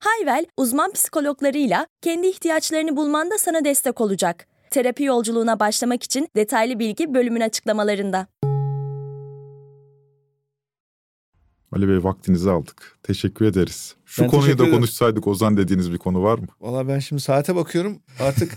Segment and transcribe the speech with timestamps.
[0.00, 4.46] Hayvel, uzman psikologlarıyla kendi ihtiyaçlarını bulmanda sana destek olacak.
[4.70, 8.26] Terapi yolculuğuna başlamak için detaylı bilgi bölümün açıklamalarında.
[11.72, 12.98] Ali Bey vaktinizi aldık.
[13.02, 13.94] Teşekkür ederiz.
[14.06, 14.76] Şu Ben konuyu da ederim.
[14.76, 16.46] konuşsaydık Ozan dediğiniz bir konu var mı?
[16.60, 18.52] Valla ben şimdi saate bakıyorum artık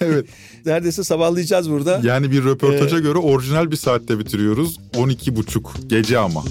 [0.00, 0.26] Evet.
[0.66, 2.00] neredeyse sabahlayacağız burada.
[2.02, 4.78] Yani bir röportaja Ee, göre orijinal bir saatte bitiriyoruz.
[4.92, 6.44] 12.30 gece ama.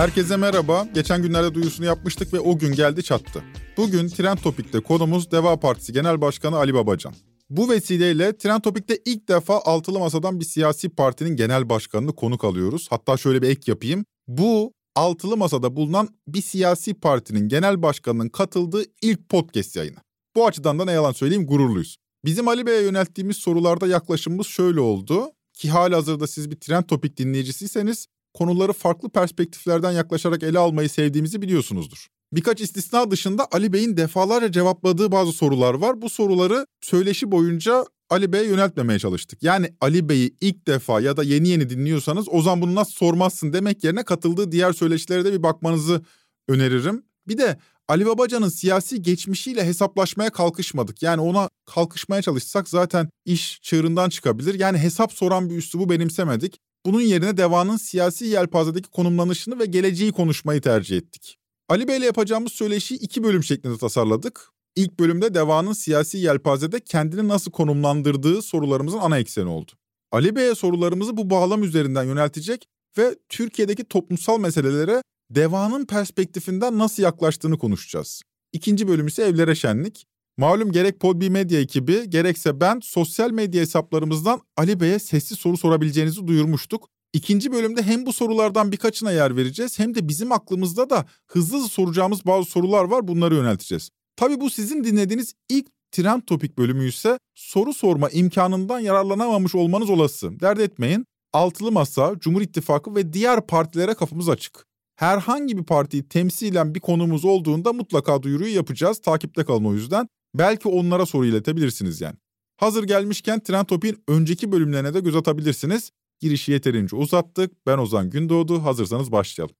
[0.00, 0.86] Herkese merhaba.
[0.94, 3.44] Geçen günlerde duyusunu yapmıştık ve o gün geldi çattı.
[3.76, 7.14] Bugün Trend Topik'te konumuz Deva Partisi Genel Başkanı Ali Babacan.
[7.50, 12.86] Bu vesileyle Trend Topik'te ilk defa altılı masadan bir siyasi partinin genel başkanını konuk alıyoruz.
[12.90, 14.04] Hatta şöyle bir ek yapayım.
[14.28, 19.98] Bu altılı masada bulunan bir siyasi partinin genel başkanının katıldığı ilk podcast yayını.
[20.36, 21.96] Bu açıdan da ne yalan söyleyeyim gururluyuz.
[22.24, 25.26] Bizim Ali Bey'e yönelttiğimiz sorularda yaklaşımımız şöyle oldu.
[25.52, 31.42] Ki hali hazırda siz bir trend topik dinleyicisiyseniz konuları farklı perspektiflerden yaklaşarak ele almayı sevdiğimizi
[31.42, 32.06] biliyorsunuzdur.
[32.32, 36.02] Birkaç istisna dışında Ali Bey'in defalarca cevapladığı bazı sorular var.
[36.02, 39.42] Bu soruları söyleşi boyunca Ali Bey'e yöneltmemeye çalıştık.
[39.42, 43.52] Yani Ali Bey'i ilk defa ya da yeni yeni dinliyorsanız o zaman bunu nasıl sormazsın
[43.52, 46.02] demek yerine katıldığı diğer söyleşilere de bir bakmanızı
[46.48, 47.02] öneririm.
[47.28, 47.58] Bir de
[47.88, 51.02] Ali Babacan'ın siyasi geçmişiyle hesaplaşmaya kalkışmadık.
[51.02, 54.54] Yani ona kalkışmaya çalışsak zaten iş çığırından çıkabilir.
[54.54, 56.60] Yani hesap soran bir üslubu benimsemedik.
[56.86, 61.38] Bunun yerine devanın siyasi yelpazedeki konumlanışını ve geleceği konuşmayı tercih ettik.
[61.68, 64.48] Ali Bey'le yapacağımız söyleşiyi iki bölüm şeklinde tasarladık.
[64.76, 69.72] İlk bölümde devanın siyasi yelpazede kendini nasıl konumlandırdığı sorularımızın ana ekseni oldu.
[70.12, 72.66] Ali Bey'e sorularımızı bu bağlam üzerinden yöneltecek
[72.98, 78.22] ve Türkiye'deki toplumsal meselelere devanın perspektifinden nasıl yaklaştığını konuşacağız.
[78.52, 80.06] İkinci bölüm ise evlere şenlik.
[80.40, 86.26] Malum gerek Podbi Medya ekibi gerekse ben sosyal medya hesaplarımızdan Ali Bey'e sessiz soru sorabileceğinizi
[86.26, 86.88] duyurmuştuk.
[87.12, 91.68] İkinci bölümde hem bu sorulardan birkaçına yer vereceğiz hem de bizim aklımızda da hızlı hızlı
[91.68, 93.90] soracağımız bazı sorular var bunları yönelteceğiz.
[94.16, 100.40] Tabii bu sizin dinlediğiniz ilk trend topik bölümü ise soru sorma imkanından yararlanamamış olmanız olası.
[100.40, 101.04] Dert etmeyin.
[101.32, 104.66] Altılı Masa, Cumhur İttifakı ve diğer partilere kapımız açık.
[104.96, 109.00] Herhangi bir partiyi temsilen bir konumuz olduğunda mutlaka duyuruyu yapacağız.
[109.00, 110.08] Takipte kalın o yüzden.
[110.34, 112.16] Belki onlara soru iletebilirsiniz yani.
[112.56, 115.90] Hazır gelmişken Trend Topik'in önceki bölümlerine de göz atabilirsiniz.
[116.20, 117.66] Girişi yeterince uzattık.
[117.66, 118.64] Ben Ozan Gündoğdu.
[118.64, 119.54] Hazırsanız başlayalım.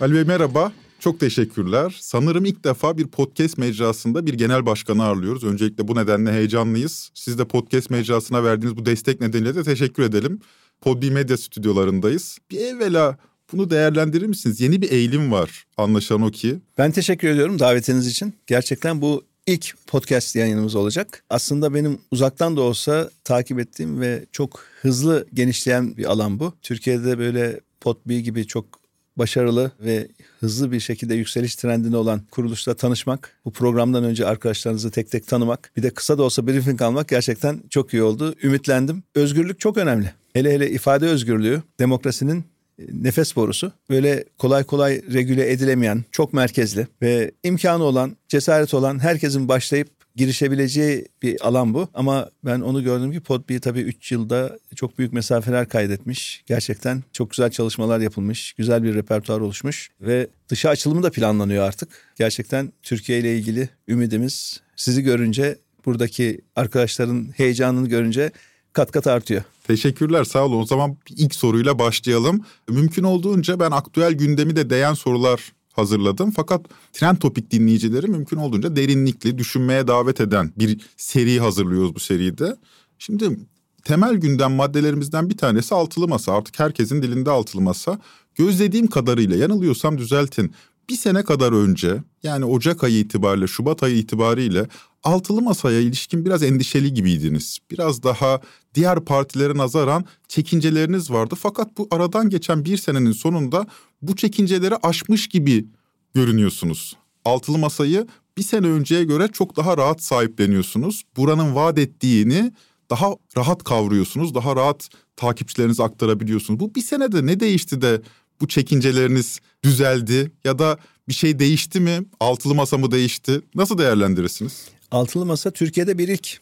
[0.00, 0.72] Ali Bey merhaba.
[0.98, 1.96] Çok teşekkürler.
[2.00, 5.44] Sanırım ilk defa bir podcast mecrasında bir genel başkanı ağırlıyoruz.
[5.44, 7.10] Öncelikle bu nedenle heyecanlıyız.
[7.14, 10.40] Siz de podcast mecrasına verdiğiniz bu destek nedeniyle de teşekkür edelim.
[10.80, 12.38] Podbi Medya stüdyolarındayız.
[12.50, 13.18] Bir evvela
[13.52, 14.60] bunu değerlendirir misiniz?
[14.60, 16.58] Yeni bir eğilim var anlaşılan o ki.
[16.78, 18.34] Ben teşekkür ediyorum davetiniz için.
[18.46, 21.24] Gerçekten bu ilk podcast yayınımız olacak.
[21.30, 26.52] Aslında benim uzaktan da olsa takip ettiğim ve çok hızlı genişleyen bir alan bu.
[26.62, 28.82] Türkiye'de böyle Podbi gibi çok
[29.16, 30.08] başarılı ve
[30.40, 35.72] hızlı bir şekilde yükseliş trendinde olan kuruluşla tanışmak, bu programdan önce arkadaşlarınızı tek tek tanımak,
[35.76, 38.34] bir de kısa da olsa briefing almak gerçekten çok iyi oldu.
[38.42, 39.02] Ümitlendim.
[39.14, 40.12] Özgürlük çok önemli.
[40.32, 42.44] Hele hele ifade özgürlüğü demokrasinin
[42.78, 43.72] nefes borusu.
[43.90, 51.06] Böyle kolay kolay regüle edilemeyen, çok merkezli ve imkanı olan, cesaret olan herkesin başlayıp girişebileceği
[51.22, 51.88] bir alan bu.
[51.94, 56.42] Ama ben onu gördüm ki Podbi tabii 3 yılda çok büyük mesafeler kaydetmiş.
[56.46, 58.52] Gerçekten çok güzel çalışmalar yapılmış.
[58.52, 61.88] Güzel bir repertuar oluşmuş ve dışa açılımı da planlanıyor artık.
[62.16, 68.30] Gerçekten Türkiye ile ilgili ümidimiz sizi görünce buradaki arkadaşların heyecanını görünce
[68.72, 69.42] kat kat artıyor.
[69.64, 70.60] Teşekkürler sağ olun.
[70.60, 72.44] O zaman ilk soruyla başlayalım.
[72.68, 76.30] Mümkün olduğunca ben aktüel gündemi de değen sorular hazırladım.
[76.30, 82.56] Fakat trend topik dinleyicileri mümkün olduğunca derinlikli, düşünmeye davet eden bir seri hazırlıyoruz bu seride.
[82.98, 83.38] Şimdi
[83.84, 86.32] temel gündem maddelerimizden bir tanesi altılı masa.
[86.32, 87.98] Artık herkesin dilinde altılı masa.
[88.34, 90.54] Gözlediğim kadarıyla yanılıyorsam düzeltin.
[90.92, 94.66] Bir sene kadar önce yani Ocak ayı itibariyle, Şubat ayı itibariyle
[95.02, 97.58] altılı masaya ilişkin biraz endişeli gibiydiniz.
[97.70, 98.40] Biraz daha
[98.74, 101.34] diğer partilere nazaran çekinceleriniz vardı.
[101.38, 103.66] Fakat bu aradan geçen bir senenin sonunda
[104.02, 105.66] bu çekinceleri aşmış gibi
[106.14, 106.96] görünüyorsunuz.
[107.24, 108.06] Altılı masayı
[108.36, 111.02] bir sene önceye göre çok daha rahat sahipleniyorsunuz.
[111.16, 112.52] Buranın vaat ettiğini
[112.90, 116.60] daha rahat kavruyorsunuz, daha rahat takipçilerinize aktarabiliyorsunuz.
[116.60, 118.02] Bu bir senede ne değişti de
[118.42, 120.78] bu çekinceleriniz düzeldi ya da
[121.08, 122.04] bir şey değişti mi?
[122.20, 123.40] Altılı masa mı değişti?
[123.54, 124.68] Nasıl değerlendirirsiniz?
[124.90, 126.40] Altılı masa Türkiye'de bir ilk.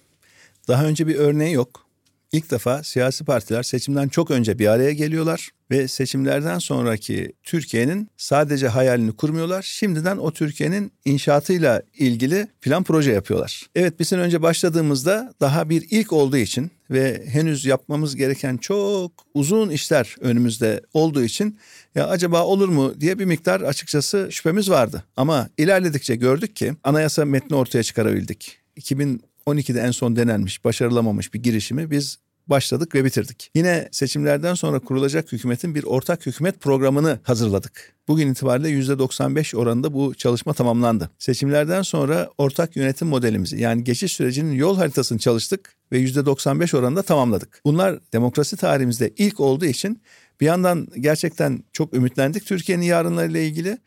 [0.68, 1.86] Daha önce bir örneği yok.
[2.32, 8.68] İlk defa siyasi partiler seçimden çok önce bir araya geliyorlar ve seçimlerden sonraki Türkiye'nin sadece
[8.68, 9.62] hayalini kurmuyorlar.
[9.62, 13.66] Şimdiden o Türkiye'nin inşaatıyla ilgili plan proje yapıyorlar.
[13.74, 19.12] Evet bir sene önce başladığımızda daha bir ilk olduğu için ve henüz yapmamız gereken çok
[19.34, 21.58] uzun işler önümüzde olduğu için
[21.94, 25.04] ya acaba olur mu diye bir miktar açıkçası şüphemiz vardı.
[25.16, 28.58] Ama ilerledikçe gördük ki anayasa metni ortaya çıkarabildik.
[28.76, 29.22] 2000
[29.54, 32.18] 12'de en son denenmiş, başarılamamış bir girişimi biz
[32.50, 33.50] başladık ve bitirdik.
[33.54, 37.92] Yine seçimlerden sonra kurulacak hükümetin bir ortak hükümet programını hazırladık.
[38.08, 41.10] Bugün itibariyle %95 oranında bu çalışma tamamlandı.
[41.18, 47.60] Seçimlerden sonra ortak yönetim modelimizi yani geçiş sürecinin yol haritasını çalıştık ve %95 oranında tamamladık.
[47.64, 50.02] Bunlar demokrasi tarihimizde ilk olduğu için
[50.40, 53.78] bir yandan gerçekten çok ümitlendik Türkiye'nin yarınlarıyla ilgili.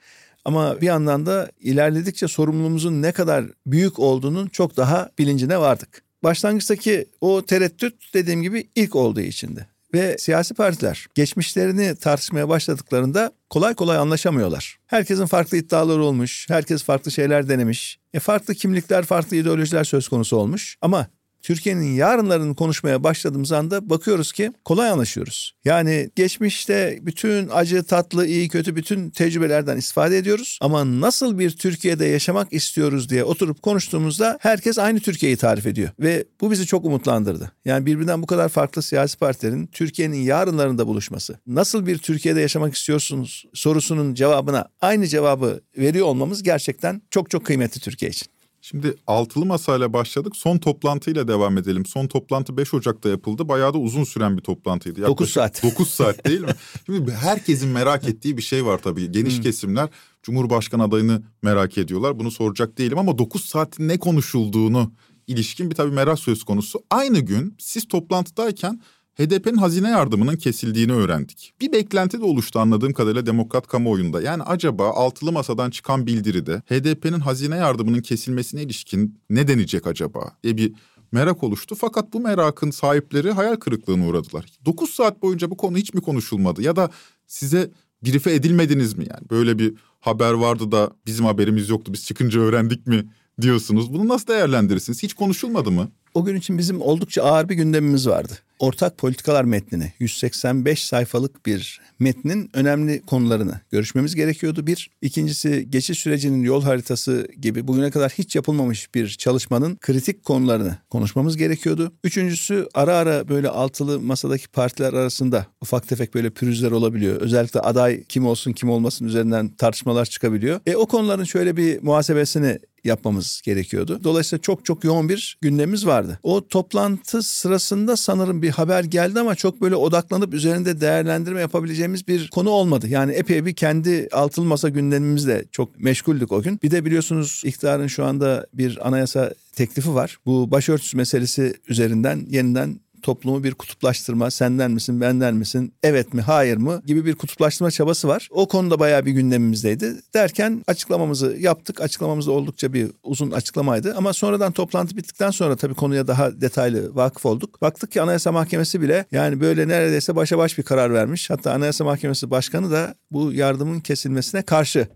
[0.45, 6.03] Ama bir yandan da ilerledikçe sorumluluğumuzun ne kadar büyük olduğunun çok daha bilincine vardık.
[6.23, 9.67] Başlangıçtaki o tereddüt dediğim gibi ilk olduğu içindi.
[9.93, 14.79] Ve siyasi partiler geçmişlerini tartışmaya başladıklarında kolay kolay anlaşamıyorlar.
[14.87, 17.99] Herkesin farklı iddiaları olmuş, herkes farklı şeyler denemiş.
[18.13, 20.77] E farklı kimlikler, farklı ideolojiler söz konusu olmuş.
[20.81, 21.07] Ama
[21.43, 25.55] Türkiye'nin yarınlarını konuşmaya başladığımız anda bakıyoruz ki kolay anlaşıyoruz.
[25.65, 30.57] Yani geçmişte bütün acı, tatlı, iyi, kötü bütün tecrübelerden istifade ediyoruz.
[30.61, 35.89] Ama nasıl bir Türkiye'de yaşamak istiyoruz diye oturup konuştuğumuzda herkes aynı Türkiye'yi tarif ediyor.
[35.99, 37.51] Ve bu bizi çok umutlandırdı.
[37.65, 41.39] Yani birbirinden bu kadar farklı siyasi partilerin Türkiye'nin yarınlarında buluşması.
[41.47, 47.81] Nasıl bir Türkiye'de yaşamak istiyorsunuz sorusunun cevabına aynı cevabı veriyor olmamız gerçekten çok çok kıymetli
[47.81, 48.32] Türkiye için.
[48.65, 50.36] Şimdi altılı masayla başladık.
[50.36, 51.86] Son toplantıyla devam edelim.
[51.86, 53.48] Son toplantı 5 Ocak'ta yapıldı.
[53.48, 55.01] Bayağı da uzun süren bir toplantıydı.
[55.01, 55.63] Yaklaşık 9 saat.
[55.74, 56.56] 9 saat değil mi?
[56.86, 59.12] Şimdi herkesin merak ettiği bir şey var tabii.
[59.12, 59.44] Geniş hmm.
[59.44, 59.89] kesimler
[60.24, 62.19] Cumhurbaşkanı adayını merak ediyorlar.
[62.19, 64.94] Bunu soracak değilim ama 9 saatin ne konuşulduğunu
[65.27, 66.83] ilişkin bir tabii merak söz konusu.
[66.89, 68.81] Aynı gün siz toplantıdayken
[69.18, 71.54] HDP'nin hazine yardımının kesildiğini öğrendik.
[71.62, 74.21] Bir beklenti de oluştu anladığım kadarıyla demokrat kamuoyunda.
[74.21, 80.57] Yani acaba altılı masadan çıkan bildiride HDP'nin hazine yardımının kesilmesine ilişkin ne denecek acaba diye
[80.57, 80.74] bir
[81.12, 81.75] merak oluştu.
[81.75, 84.45] Fakat bu merakın sahipleri hayal kırıklığına uğradılar.
[84.65, 86.89] 9 saat boyunca bu konu hiç mi konuşulmadı ya da
[87.27, 87.71] size
[88.04, 89.30] birife edilmediniz mi yani?
[89.30, 93.06] Böyle bir haber vardı da bizim haberimiz yoktu biz çıkınca öğrendik mi
[93.42, 93.94] diyorsunuz.
[93.94, 95.04] Bunu nasıl değerlendirirsiniz?
[95.04, 95.92] Hiç konuşulmadı mı?
[96.13, 98.33] O gün için bizim oldukça ağır bir gündemimiz vardı.
[98.63, 104.68] Ortak politikalar metnini 185 sayfalık bir metnin önemli konularını görüşmemiz gerekiyordu.
[104.68, 110.77] Bir, ikincisi geçiş sürecinin yol haritası gibi bugüne kadar hiç yapılmamış bir çalışmanın kritik konularını
[110.89, 111.92] konuşmamız gerekiyordu.
[112.04, 117.21] Üçüncüsü ara ara böyle altılı masadaki partiler arasında ufak tefek böyle pürüzler olabiliyor.
[117.21, 120.60] Özellikle aday kim olsun kim olmasın üzerinden tartışmalar çıkabiliyor.
[120.65, 124.00] E o konuların şöyle bir muhasebesini yapmamız gerekiyordu.
[124.04, 126.19] Dolayısıyla çok çok yoğun bir gündemimiz vardı.
[126.24, 132.27] O toplantı sırasında sanırım bir haber geldi ama çok böyle odaklanıp üzerinde değerlendirme yapabileceğimiz bir
[132.27, 132.88] konu olmadı.
[132.88, 136.59] Yani epey bir kendi altılı masa gündemimizle çok meşguldük o gün.
[136.63, 140.17] Bir de biliyorsunuz iktidarın şu anda bir anayasa teklifi var.
[140.25, 146.57] Bu başörtüsü meselesi üzerinden yeniden toplumu bir kutuplaştırma, senden misin, benden misin, evet mi, hayır
[146.57, 148.29] mı gibi bir kutuplaştırma çabası var.
[148.31, 149.95] O konuda bayağı bir gündemimizdeydi.
[150.13, 151.81] Derken açıklamamızı yaptık.
[151.81, 153.93] Açıklamamız oldukça bir uzun açıklamaydı.
[153.98, 157.62] Ama sonradan toplantı bittikten sonra tabii konuya daha detaylı vakıf olduk.
[157.62, 161.29] Baktık ki Anayasa Mahkemesi bile yani böyle neredeyse başa baş bir karar vermiş.
[161.29, 164.88] Hatta Anayasa Mahkemesi Başkanı da bu yardımın kesilmesine karşı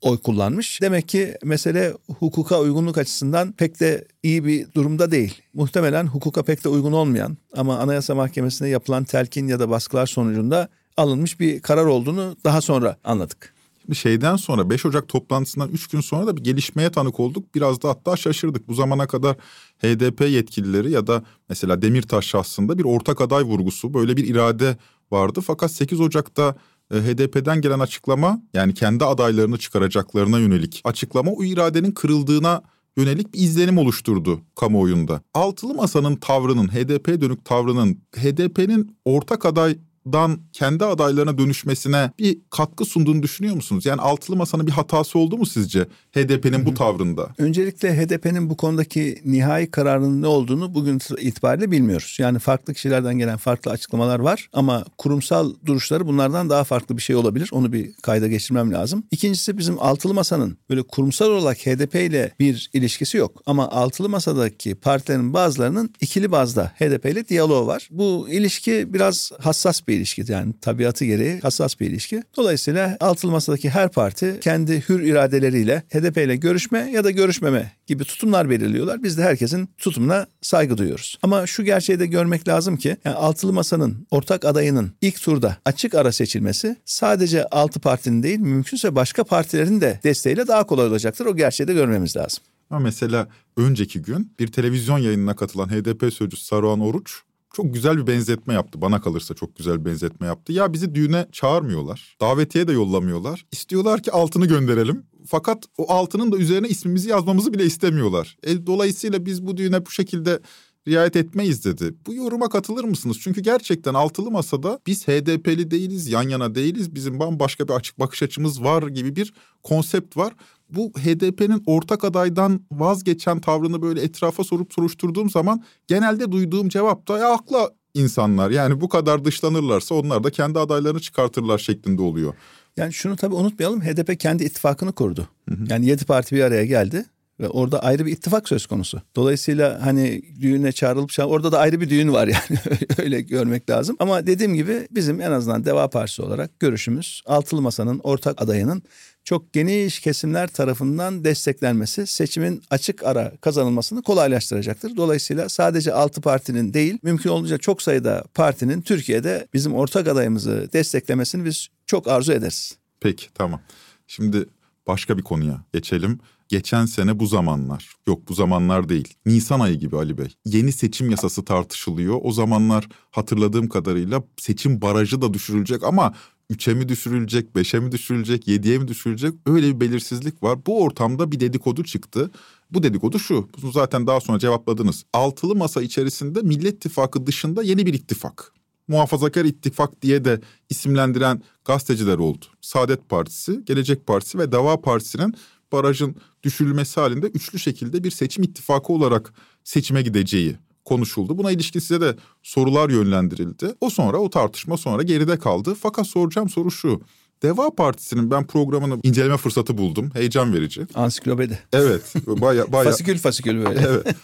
[0.00, 0.82] oy kullanmış.
[0.82, 5.42] Demek ki mesele hukuka uygunluk açısından pek de iyi bir durumda değil.
[5.54, 10.68] Muhtemelen hukuka pek de uygun olmayan ama Anayasa Mahkemesi'ne yapılan telkin ya da baskılar sonucunda
[10.96, 13.56] alınmış bir karar olduğunu daha sonra anladık.
[13.88, 17.54] Bir şeyden sonra 5 Ocak toplantısından 3 gün sonra da bir gelişmeye tanık olduk.
[17.54, 18.68] Biraz da hatta şaşırdık.
[18.68, 19.36] Bu zamana kadar
[19.78, 24.76] HDP yetkilileri ya da mesela Demirtaş şahsında bir ortak aday vurgusu böyle bir irade
[25.10, 25.40] vardı.
[25.40, 26.56] Fakat 8 Ocak'ta
[26.90, 32.62] HDP'den gelen açıklama yani kendi adaylarını çıkaracaklarına yönelik açıklama o iradenin kırıldığına
[32.96, 35.20] yönelik bir izlenim oluşturdu kamuoyunda.
[35.34, 42.84] Altılı Masa'nın tavrının, HDP dönük tavrının, HDP'nin ortak aday masadan kendi adaylarına dönüşmesine bir katkı
[42.84, 43.86] sunduğunu düşünüyor musunuz?
[43.86, 47.28] Yani altılı masanın bir hatası oldu mu sizce HDP'nin bu tavrında?
[47.38, 52.16] Öncelikle HDP'nin bu konudaki nihai kararının ne olduğunu bugün itibariyle bilmiyoruz.
[52.20, 57.16] Yani farklı kişilerden gelen farklı açıklamalar var ama kurumsal duruşları bunlardan daha farklı bir şey
[57.16, 57.48] olabilir.
[57.52, 59.04] Onu bir kayda geçirmem lazım.
[59.10, 63.42] İkincisi bizim altılı masanın böyle kurumsal olarak HDP ile bir ilişkisi yok.
[63.46, 67.88] Ama altılı masadaki partilerin bazılarının ikili bazda HDP ile diyaloğu var.
[67.90, 72.22] Bu ilişki biraz hassas bir ilişki yani tabiatı gereği hassas bir ilişki.
[72.36, 78.04] Dolayısıyla altılı masadaki her parti kendi hür iradeleriyle HDP ile görüşme ya da görüşmeme gibi
[78.04, 79.02] tutumlar belirliyorlar.
[79.02, 81.18] Biz de herkesin tutumuna saygı duyuyoruz.
[81.22, 85.94] Ama şu gerçeği de görmek lazım ki yani altılı masanın ortak adayının ilk turda açık
[85.94, 91.26] ara seçilmesi sadece altı partinin değil mümkünse başka partilerin de desteğiyle daha kolay olacaktır.
[91.26, 92.44] O gerçeği de görmemiz lazım.
[92.70, 97.22] Ama mesela önceki gün bir televizyon yayınına katılan HDP sözcüsü Saruhan Oruç
[97.56, 98.80] çok güzel bir benzetme yaptı.
[98.80, 100.52] Bana kalırsa çok güzel bir benzetme yaptı.
[100.52, 102.16] Ya bizi düğüne çağırmıyorlar.
[102.20, 103.46] Davetiye de yollamıyorlar.
[103.52, 105.06] İstiyorlar ki altını gönderelim.
[105.26, 108.36] Fakat o altının da üzerine ismimizi yazmamızı bile istemiyorlar.
[108.42, 110.40] E, dolayısıyla biz bu düğüne bu şekilde
[110.88, 111.94] riayet etmeyiz dedi.
[112.06, 113.18] Bu yoruma katılır mısınız?
[113.20, 116.94] Çünkü gerçekten altılı masada biz HDP'li değiliz, yan yana değiliz.
[116.94, 120.32] Bizim bambaşka bir açık bakış açımız var gibi bir konsept var.
[120.70, 127.18] Bu HDP'nin ortak adaydan vazgeçen tavrını böyle etrafa sorup soruşturduğum zaman genelde duyduğum cevap da
[127.18, 128.50] ya akla insanlar.
[128.50, 132.34] Yani bu kadar dışlanırlarsa onlar da kendi adaylarını çıkartırlar şeklinde oluyor.
[132.76, 135.28] Yani şunu tabii unutmayalım HDP kendi ittifakını kurdu.
[135.48, 135.64] Hı hı.
[135.68, 137.04] Yani yedi parti bir araya geldi
[137.40, 139.02] ve orada ayrı bir ittifak söz konusu.
[139.16, 142.60] Dolayısıyla hani düğüne çağrılıp çağrılıp orada da ayrı bir düğün var yani
[142.98, 143.96] öyle görmek lazım.
[143.98, 148.82] Ama dediğim gibi bizim en azından Deva Partisi olarak görüşümüz Altılı Masa'nın ortak adayının
[149.24, 154.96] çok geniş kesimler tarafından desteklenmesi seçimin açık ara kazanılmasını kolaylaştıracaktır.
[154.96, 161.44] Dolayısıyla sadece altı partinin değil mümkün olunca çok sayıda partinin Türkiye'de bizim ortak adayımızı desteklemesini
[161.44, 162.76] biz çok arzu ederiz.
[163.00, 163.60] Peki tamam.
[164.06, 164.46] Şimdi
[164.86, 166.20] başka bir konuya geçelim.
[166.48, 170.34] Geçen sene bu zamanlar, yok bu zamanlar değil, Nisan ayı gibi Ali Bey.
[170.44, 172.18] Yeni seçim yasası tartışılıyor.
[172.22, 176.14] O zamanlar hatırladığım kadarıyla seçim barajı da düşürülecek ama
[176.50, 180.66] 3'e mi düşürülecek, 5'e mi düşürülecek, 7'ye mi düşürülecek öyle bir belirsizlik var.
[180.66, 182.30] Bu ortamda bir dedikodu çıktı.
[182.70, 185.04] Bu dedikodu şu, bunu zaten daha sonra cevapladınız.
[185.12, 188.52] Altılı masa içerisinde Millet İttifakı dışında yeni bir ittifak.
[188.88, 192.44] Muhafazakar ittifak diye de isimlendiren gazeteciler oldu.
[192.60, 195.34] Saadet Partisi, Gelecek Partisi ve Dava Partisi'nin
[195.72, 199.32] barajın düşürülmesi halinde üçlü şekilde bir seçim ittifakı olarak
[199.64, 201.38] seçime gideceği konuşuldu.
[201.38, 203.74] Buna ilişkin size de sorular yönlendirildi.
[203.80, 205.76] O sonra o tartışma sonra geride kaldı.
[205.80, 207.00] Fakat soracağım soru şu.
[207.42, 210.10] Deva Partisi'nin ben programını inceleme fırsatı buldum.
[210.14, 210.86] Heyecan verici.
[210.94, 211.58] Ansiklopedi.
[211.72, 212.14] Evet.
[212.26, 212.84] Baya, baya...
[212.90, 213.80] fasikül fasikül böyle.
[213.80, 214.16] Evet.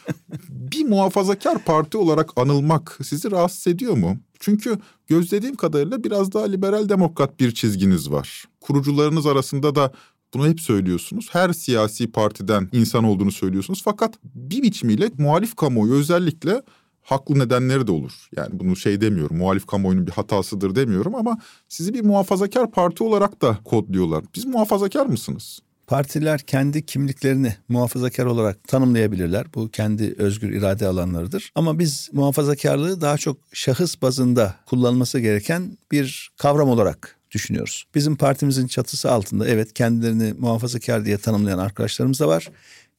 [0.49, 4.19] Bir muhafazakar parti olarak anılmak sizi rahatsız ediyor mu?
[4.41, 8.45] Çünkü gözlediğim kadarıyla biraz daha liberal demokrat bir çizginiz var.
[8.61, 9.93] Kurucularınız arasında da
[10.35, 11.29] bunu hep söylüyorsunuz.
[11.33, 13.83] Her siyasi partiden insan olduğunu söylüyorsunuz.
[13.85, 16.62] Fakat bir biçimiyle muhalif kamuoyu özellikle
[17.03, 18.29] haklı nedenleri de olur.
[18.37, 23.43] Yani bunu şey demiyorum, muhalif kamuoyunun bir hatasıdır demiyorum ama sizi bir muhafazakar parti olarak
[23.43, 24.25] da kodluyorlar.
[24.35, 25.61] Biz muhafazakar mısınız?
[25.87, 29.47] Partiler kendi kimliklerini muhafazakar olarak tanımlayabilirler.
[29.55, 31.53] Bu kendi özgür irade alanlarıdır.
[31.55, 37.85] Ama biz muhafazakarlığı daha çok şahıs bazında kullanılması gereken bir kavram olarak düşünüyoruz.
[37.95, 42.51] Bizim partimizin çatısı altında evet kendilerini muhafazakar diye tanımlayan arkadaşlarımız da var.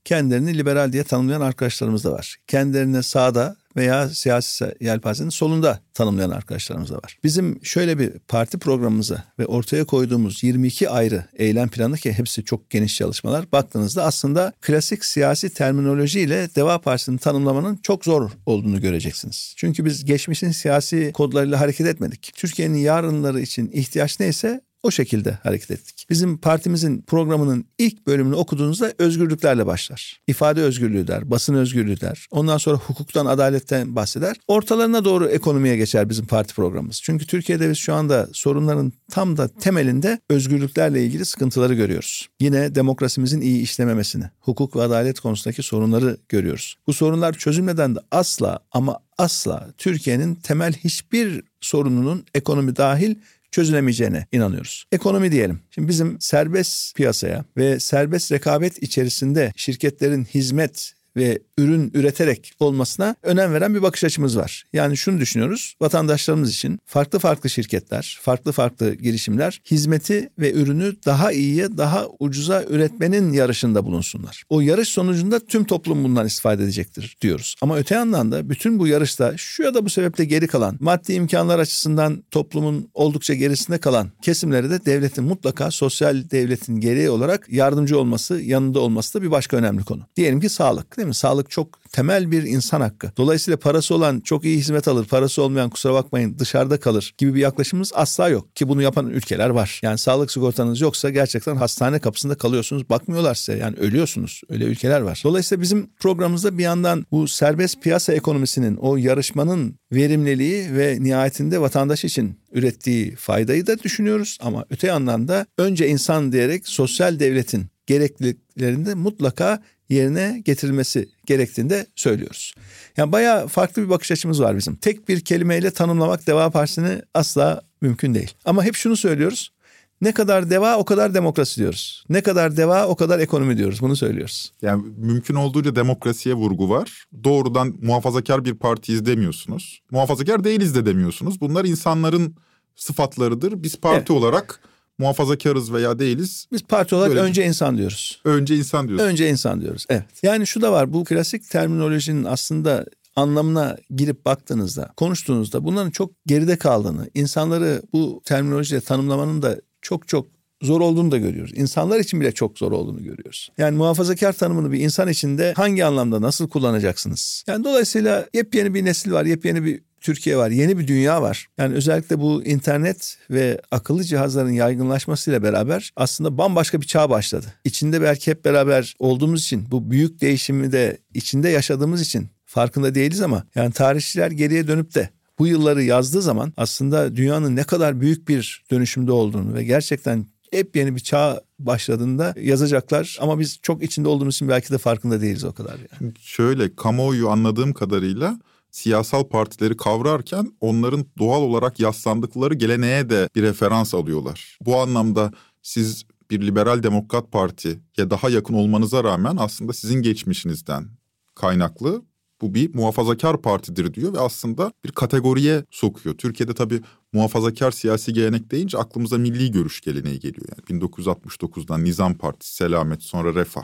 [0.06, 2.38] Kendilerini liberal diye tanımlayan arkadaşlarımız da var.
[2.48, 7.18] Kendilerini sağda veya siyasi yelpazenin solunda tanımlayan arkadaşlarımız da var.
[7.24, 12.70] Bizim şöyle bir parti programımıza ve ortaya koyduğumuz 22 ayrı eylem planı ki hepsi çok
[12.70, 19.54] geniş çalışmalar baktığınızda aslında klasik siyasi terminolojiyle Deva Partisi'ni tanımlamanın çok zor olduğunu göreceksiniz.
[19.58, 22.32] Çünkü biz geçmişin siyasi kodlarıyla hareket etmedik.
[22.36, 26.06] Türkiye'nin yarınları için ihtiyaç neyse o şekilde hareket ettik.
[26.10, 30.20] Bizim partimizin programının ilk bölümünü okuduğunuzda özgürlüklerle başlar.
[30.28, 32.28] İfade özgürlüğü der, basın özgürlüğü der.
[32.32, 34.36] Ondan sonra hukuktan, adaletten bahseder.
[34.48, 37.02] Ortalarına doğru ekonomiye geçer bizim parti programımız.
[37.04, 42.28] Çünkü Türkiye'de biz şu anda sorunların tam da temelinde özgürlüklerle ilgili sıkıntıları görüyoruz.
[42.40, 46.76] Yine demokrasimizin iyi işlememesini, hukuk ve adalet konusundaki sorunları görüyoruz.
[46.88, 53.16] Bu sorunlar çözülmeden de asla ama asla Türkiye'nin temel hiçbir sorununun ekonomi dahil
[53.54, 54.86] çözülemeyeceğine inanıyoruz.
[54.92, 55.60] Ekonomi diyelim.
[55.72, 63.54] Şimdi bizim serbest piyasaya ve serbest rekabet içerisinde şirketlerin hizmet ve ürün üreterek olmasına önem
[63.54, 64.64] veren bir bakış açımız var.
[64.74, 65.76] Yani şunu düşünüyoruz.
[65.82, 72.64] Vatandaşlarımız için farklı farklı şirketler, farklı farklı girişimler hizmeti ve ürünü daha iyiye, daha ucuza
[72.64, 74.44] üretmenin yarışında bulunsunlar.
[74.50, 77.56] O yarış sonucunda tüm toplum bundan istifade edecektir diyoruz.
[77.62, 81.14] Ama öte yandan da bütün bu yarışta şu ya da bu sebeple geri kalan, maddi
[81.14, 88.00] imkanlar açısından toplumun oldukça gerisinde kalan kesimlere de devletin mutlaka sosyal devletin gereği olarak yardımcı
[88.00, 90.02] olması, yanında olması da bir başka önemli konu.
[90.16, 91.16] Diyelim ki sağlık değil mi?
[91.16, 93.12] Sağlık çok temel bir insan hakkı.
[93.18, 97.40] Dolayısıyla parası olan çok iyi hizmet alır, parası olmayan kusura bakmayın dışarıda kalır gibi bir
[97.40, 98.56] yaklaşımımız asla yok.
[98.56, 99.80] Ki bunu yapan ülkeler var.
[99.84, 102.90] Yani sağlık sigortanız yoksa gerçekten hastane kapısında kalıyorsunuz.
[102.90, 104.42] Bakmıyorlar size yani ölüyorsunuz.
[104.50, 105.22] Öyle ülkeler var.
[105.24, 112.06] Dolayısıyla bizim programımızda bir yandan bu serbest piyasa ekonomisinin o yarışmanın verimliliği ve nihayetinde vatandaş
[112.06, 114.38] için ürettiği faydayı da düşünüyoruz.
[114.42, 121.86] Ama öte yandan da önce insan diyerek sosyal devletin gerekliliklerinde mutlaka yerine getirilmesi gerektiğini de
[121.96, 122.54] söylüyoruz.
[122.98, 124.76] Yani bayağı farklı bir bakış açımız var bizim.
[124.76, 128.34] Tek bir kelimeyle tanımlamak Deva Partisi'ni asla mümkün değil.
[128.46, 129.54] Ama hep şunu söylüyoruz.
[130.02, 132.04] Ne kadar deva o kadar demokrasi diyoruz.
[132.10, 133.82] Ne kadar deva o kadar ekonomi diyoruz.
[133.82, 134.52] Bunu söylüyoruz.
[134.62, 137.06] Yani mümkün olduğunca demokrasiye vurgu var.
[137.24, 139.82] Doğrudan muhafazakar bir parti izlemiyorsunuz.
[139.92, 141.42] Muhafazakar değiliz de demiyorsunuz.
[141.42, 142.36] Bunlar insanların
[142.76, 143.64] sıfatlarıdır.
[143.64, 144.12] Biz parti evet.
[144.12, 144.60] olarak
[144.98, 146.48] muhafazakarız veya değiliz.
[146.52, 148.22] Biz parti olarak Böyle önce insan diyoruz.
[148.24, 149.06] Önce insan diyoruz.
[149.06, 149.86] Önce insan diyoruz.
[149.90, 150.24] Evet.
[150.24, 150.94] Yani şu da var.
[150.94, 152.86] Bu klasik terminolojinin aslında
[153.16, 160.28] anlamına girip baktığınızda, konuştuğunuzda bunların çok geride kaldığını, insanları bu terminolojiyle tanımlamanın da çok çok
[160.62, 161.52] zor olduğunu da görüyoruz.
[161.56, 163.50] İnsanlar için bile çok zor olduğunu görüyoruz.
[163.58, 167.44] Yani muhafazakar tanımını bir insan içinde hangi anlamda nasıl kullanacaksınız?
[167.48, 171.48] Yani dolayısıyla yepyeni bir nesil var, yepyeni bir Türkiye var, yeni bir dünya var.
[171.58, 177.46] Yani özellikle bu internet ve akıllı cihazların yaygınlaşmasıyla beraber aslında bambaşka bir çağ başladı.
[177.64, 183.22] İçinde belki hep beraber olduğumuz için bu büyük değişimi de içinde yaşadığımız için farkında değiliz
[183.22, 188.28] ama yani tarihçiler geriye dönüp de bu yılları yazdığı zaman aslında dünyanın ne kadar büyük
[188.28, 194.08] bir dönüşümde olduğunu ve gerçekten hep yeni bir çağ başladığında yazacaklar ama biz çok içinde
[194.08, 196.14] olduğumuz için belki de farkında değiliz o kadar yani.
[196.20, 198.40] Şöyle kamuoyu anladığım kadarıyla
[198.74, 204.58] siyasal partileri kavrarken onların doğal olarak yaslandıkları geleneğe de bir referans alıyorlar.
[204.62, 210.90] Bu anlamda siz bir liberal demokrat partiye daha yakın olmanıza rağmen aslında sizin geçmişinizden
[211.36, 212.02] kaynaklı
[212.44, 216.16] bu bir muhafazakar partidir diyor ve aslında bir kategoriye sokuyor.
[216.16, 216.82] Türkiye'de tabii
[217.14, 220.48] muhafazakar siyasi gelenek deyince aklımıza milli görüş geleneği geliyor.
[220.50, 223.64] Yani 1969'dan Nizam Partisi, Selamet, sonra Refah.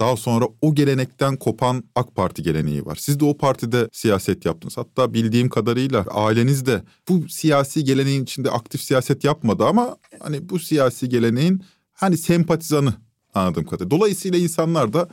[0.00, 2.96] Daha sonra o gelenekten kopan AK Parti geleneği var.
[2.96, 4.76] Siz de o partide siyaset yaptınız.
[4.76, 10.58] Hatta bildiğim kadarıyla aileniz de bu siyasi geleneğin içinde aktif siyaset yapmadı ama hani bu
[10.58, 12.94] siyasi geleneğin hani sempatizanı
[13.34, 13.90] anladığım kadarıyla.
[13.90, 15.08] Dolayısıyla insanlar da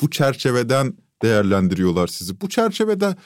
[0.00, 2.40] bu çerçeveden değerlendiriyorlar sizi.
[2.40, 3.16] Bu çerçevede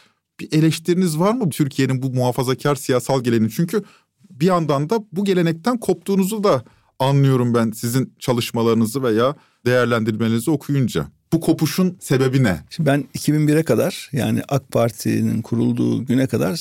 [0.40, 3.50] bir eleştiriniz var mı Türkiye'nin bu muhafazakar siyasal geleneği?
[3.50, 3.82] Çünkü
[4.30, 6.64] bir yandan da bu gelenekten koptuğunuzu da
[6.98, 11.06] anlıyorum ben sizin çalışmalarınızı veya değerlendirmenizi okuyunca.
[11.32, 12.60] Bu kopuşun sebebi ne?
[12.70, 16.56] Şimdi ben 2001'e kadar yani AK Parti'nin kurulduğu güne kadar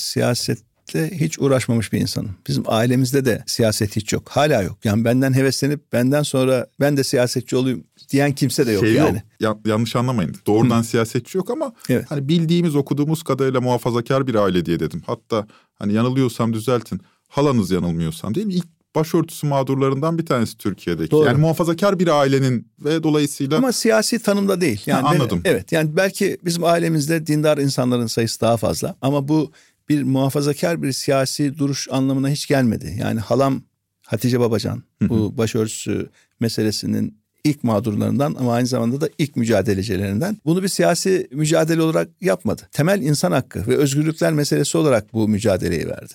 [0.91, 2.31] siyasetle hiç uğraşmamış bir insanım.
[2.47, 4.29] Bizim ailemizde de siyaset hiç yok.
[4.29, 4.77] Hala yok.
[4.83, 9.23] Yani benden heveslenip benden sonra ben de siyasetçi olayım diyen kimse de yok şey yani.
[9.41, 9.57] Yok.
[9.65, 10.35] Ya, yanlış anlamayın.
[10.47, 10.83] Doğrudan Hı.
[10.83, 12.05] siyasetçi yok ama evet.
[12.09, 15.01] hani bildiğimiz okuduğumuz kadarıyla muhafazakar bir aile diye dedim.
[15.05, 17.01] Hatta hani yanılıyorsam düzeltin.
[17.27, 18.53] Halanız yanılmıyorsam değil mi?
[18.53, 21.11] İlk başörtüsü mağdurlarından bir tanesi Türkiye'deki.
[21.11, 21.25] Doğru.
[21.25, 23.57] Yani muhafazakar bir ailenin ve dolayısıyla...
[23.57, 24.81] Ama siyasi tanımda değil.
[24.85, 25.41] Yani ha, anladım.
[25.43, 28.95] Ben, evet yani belki bizim ailemizde dindar insanların sayısı daha fazla.
[29.01, 29.51] Ama bu
[29.91, 32.95] bir muhafazakar bir siyasi duruş anlamına hiç gelmedi.
[32.99, 33.63] Yani halam
[34.05, 40.37] Hatice Babacan bu başörtüsü meselesinin ilk mağdurlarından ama aynı zamanda da ilk mücadelecilerinden.
[40.45, 42.61] Bunu bir siyasi mücadele olarak yapmadı.
[42.71, 46.13] Temel insan hakkı ve özgürlükler meselesi olarak bu mücadeleyi verdi.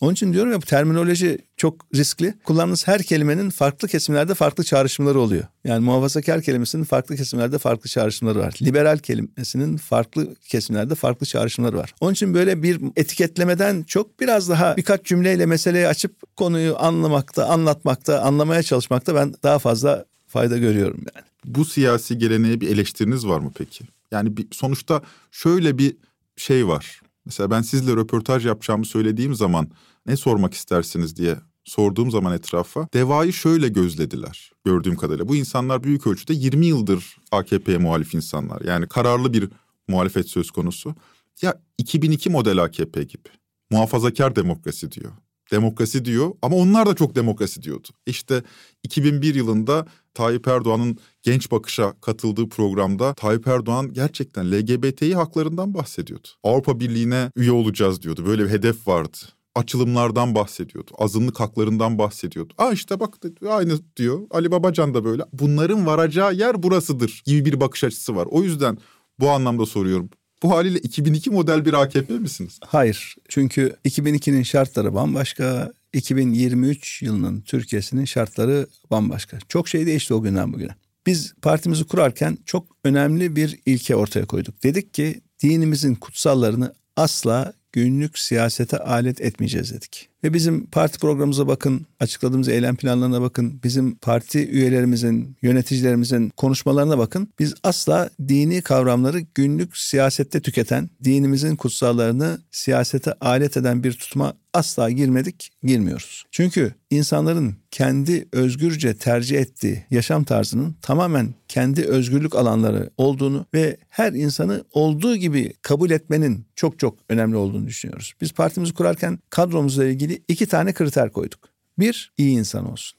[0.00, 2.34] Onun için diyorum ya bu terminoloji çok riskli.
[2.44, 5.44] Kullandığınız her kelimenin farklı kesimlerde farklı çağrışımları oluyor.
[5.64, 8.54] Yani muhafazakar kelimesinin farklı kesimlerde farklı çağrışımları var.
[8.62, 11.94] Liberal kelimesinin farklı kesimlerde farklı çağrışımları var.
[12.00, 18.20] Onun için böyle bir etiketlemeden çok biraz daha birkaç cümleyle meseleyi açıp konuyu anlamakta, anlatmakta,
[18.20, 21.26] anlamaya çalışmakta ben daha fazla fayda görüyorum yani.
[21.44, 23.84] Bu siyasi geleneğe bir eleştiriniz var mı peki?
[24.10, 25.96] Yani bir, sonuçta şöyle bir
[26.36, 27.00] şey var.
[27.24, 29.68] Mesela ben sizle röportaj yapacağımı söylediğim zaman
[30.06, 35.28] ne sormak istersiniz diye sorduğum zaman etrafa devayı şöyle gözlediler gördüğüm kadarıyla.
[35.28, 38.60] Bu insanlar büyük ölçüde 20 yıldır AKP'ye muhalif insanlar.
[38.60, 39.48] Yani kararlı bir
[39.88, 40.94] muhalefet söz konusu.
[41.42, 43.28] Ya 2002 model AKP gibi
[43.70, 45.12] muhafazakar demokrasi diyor.
[45.50, 47.88] Demokrasi diyor ama onlar da çok demokrasi diyordu.
[48.06, 48.42] İşte
[48.82, 56.28] 2001 yılında Tayyip Erdoğan'ın Genç Bakış'a katıldığı programda Tayyip Erdoğan gerçekten LGBTİ haklarından bahsediyordu.
[56.42, 58.26] Avrupa Birliği'ne üye olacağız diyordu.
[58.26, 59.16] Böyle bir hedef vardı.
[59.54, 60.90] Açılımlardan bahsediyordu.
[60.98, 62.52] Azınlık haklarından bahsediyordu.
[62.58, 63.14] Aa işte bak
[63.48, 64.20] aynı diyor.
[64.30, 65.22] Ali Babacan da böyle.
[65.32, 68.28] Bunların varacağı yer burasıdır gibi bir bakış açısı var.
[68.30, 68.78] O yüzden
[69.20, 70.10] bu anlamda soruyorum.
[70.46, 72.58] Bu haliyle 2002 model bir AKP misiniz?
[72.66, 73.16] Hayır.
[73.28, 75.72] Çünkü 2002'nin şartları bambaşka.
[75.92, 79.38] 2023 yılının Türkiye'sinin şartları bambaşka.
[79.48, 80.74] Çok şey değişti o günden bugüne.
[81.06, 84.62] Biz partimizi kurarken çok önemli bir ilke ortaya koyduk.
[84.62, 90.08] Dedik ki dinimizin kutsallarını asla günlük siyasete alet etmeyeceğiz dedik.
[90.24, 97.28] Ve bizim parti programımıza bakın, açıkladığımız eylem planlarına bakın, bizim parti üyelerimizin, yöneticilerimizin konuşmalarına bakın.
[97.38, 104.90] Biz asla dini kavramları günlük siyasette tüketen, dinimizin kutsallarını siyasete alet eden bir tutuma asla
[104.90, 106.24] girmedik, girmiyoruz.
[106.30, 114.12] Çünkü insanların kendi özgürce tercih ettiği yaşam tarzının tamamen kendi özgürlük alanları olduğunu ve her
[114.12, 118.14] insanı olduğu gibi kabul etmenin çok çok önemli olduğunu düşünüyoruz.
[118.20, 121.48] Biz partimizi kurarken kadromuzla ilgili iki tane kriter koyduk.
[121.78, 122.98] Bir, iyi insan olsun.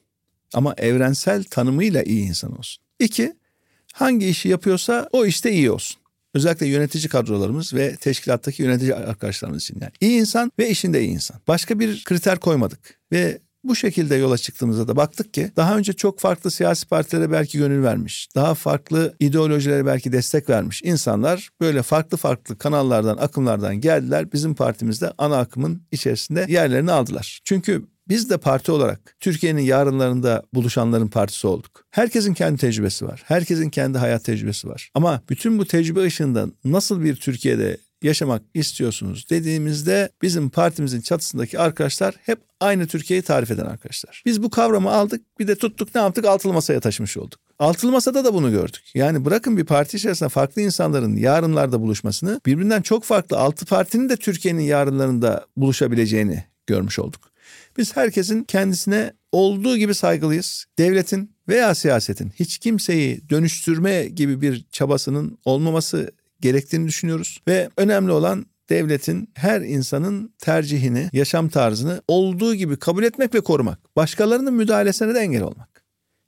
[0.54, 2.84] Ama evrensel tanımıyla iyi insan olsun.
[3.00, 3.34] İki,
[3.94, 5.98] hangi işi yapıyorsa o işte iyi olsun.
[6.34, 9.92] Özellikle yönetici kadrolarımız ve teşkilattaki yönetici arkadaşlarımız için yani.
[10.02, 11.42] İyi insan ve işinde iyi insan.
[11.48, 16.20] Başka bir kriter koymadık ve bu şekilde yola çıktığımızda da baktık ki daha önce çok
[16.20, 22.18] farklı siyasi partilere belki gönül vermiş, daha farklı ideolojilere belki destek vermiş insanlar böyle farklı
[22.18, 24.32] farklı kanallardan, akımlardan geldiler.
[24.34, 27.40] Bizim partimizde ana akımın içerisinde yerlerini aldılar.
[27.44, 31.86] Çünkü biz de parti olarak Türkiye'nin yarınlarında buluşanların partisi olduk.
[31.92, 33.24] Herkesin kendi tecrübesi var.
[33.26, 34.90] Herkesin kendi hayat tecrübesi var.
[34.94, 42.16] Ama bütün bu tecrübe ışığında nasıl bir Türkiye'de yaşamak istiyorsunuz dediğimizde bizim partimizin çatısındaki arkadaşlar
[42.22, 44.24] hep aynı Türkiye'yi tarif eden arkadaşlar.
[44.26, 47.40] Biz bu kavramı aldık bir de tuttuk ne yaptık altılı masaya taşımış olduk.
[47.60, 48.84] Altılı masada da bunu gördük.
[48.94, 54.18] Yani bırakın bir parti içerisinde farklı insanların yarınlarda buluşmasını birbirinden çok farklı altı partinin de
[54.18, 57.32] Türkiye'nin yarınlarında buluşabileceğini görmüş olduk.
[57.78, 60.66] Biz herkesin kendisine olduğu gibi saygılıyız.
[60.78, 67.42] Devletin veya siyasetin hiç kimseyi dönüştürme gibi bir çabasının olmaması gerektiğini düşünüyoruz.
[67.48, 73.96] Ve önemli olan devletin her insanın tercihini, yaşam tarzını olduğu gibi kabul etmek ve korumak.
[73.96, 75.84] Başkalarının müdahalesine de engel olmak.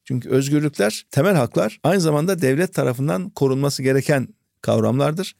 [0.06, 4.28] Çünkü özgürlükler, temel haklar aynı zamanda devlet tarafından korunması gereken
[4.62, 5.36] kavramlardır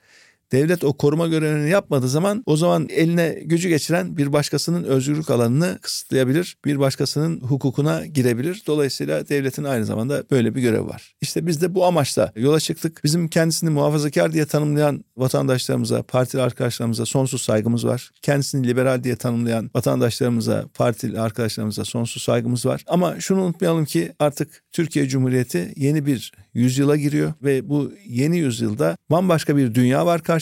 [0.52, 5.80] devlet o koruma görevini yapmadığı zaman o zaman eline gücü geçiren bir başkasının özgürlük alanını
[5.82, 6.58] kısıtlayabilir.
[6.66, 8.64] Bir başkasının hukukuna girebilir.
[8.68, 11.16] Dolayısıyla devletin aynı zamanda böyle bir görevi var.
[11.22, 13.02] İşte biz de bu amaçla yola çıktık.
[13.04, 18.12] Bizim kendisini muhafazakar diye tanımlayan vatandaşlarımıza, partili arkadaşlarımıza sonsuz saygımız var.
[18.22, 22.84] Kendisini liberal diye tanımlayan vatandaşlarımıza, partili arkadaşlarımıza sonsuz saygımız var.
[22.88, 28.98] Ama şunu unutmayalım ki artık Türkiye Cumhuriyeti yeni bir yüzyıla giriyor ve bu yeni yüzyılda
[29.12, 30.39] bambaşka bir dünya var karşımızda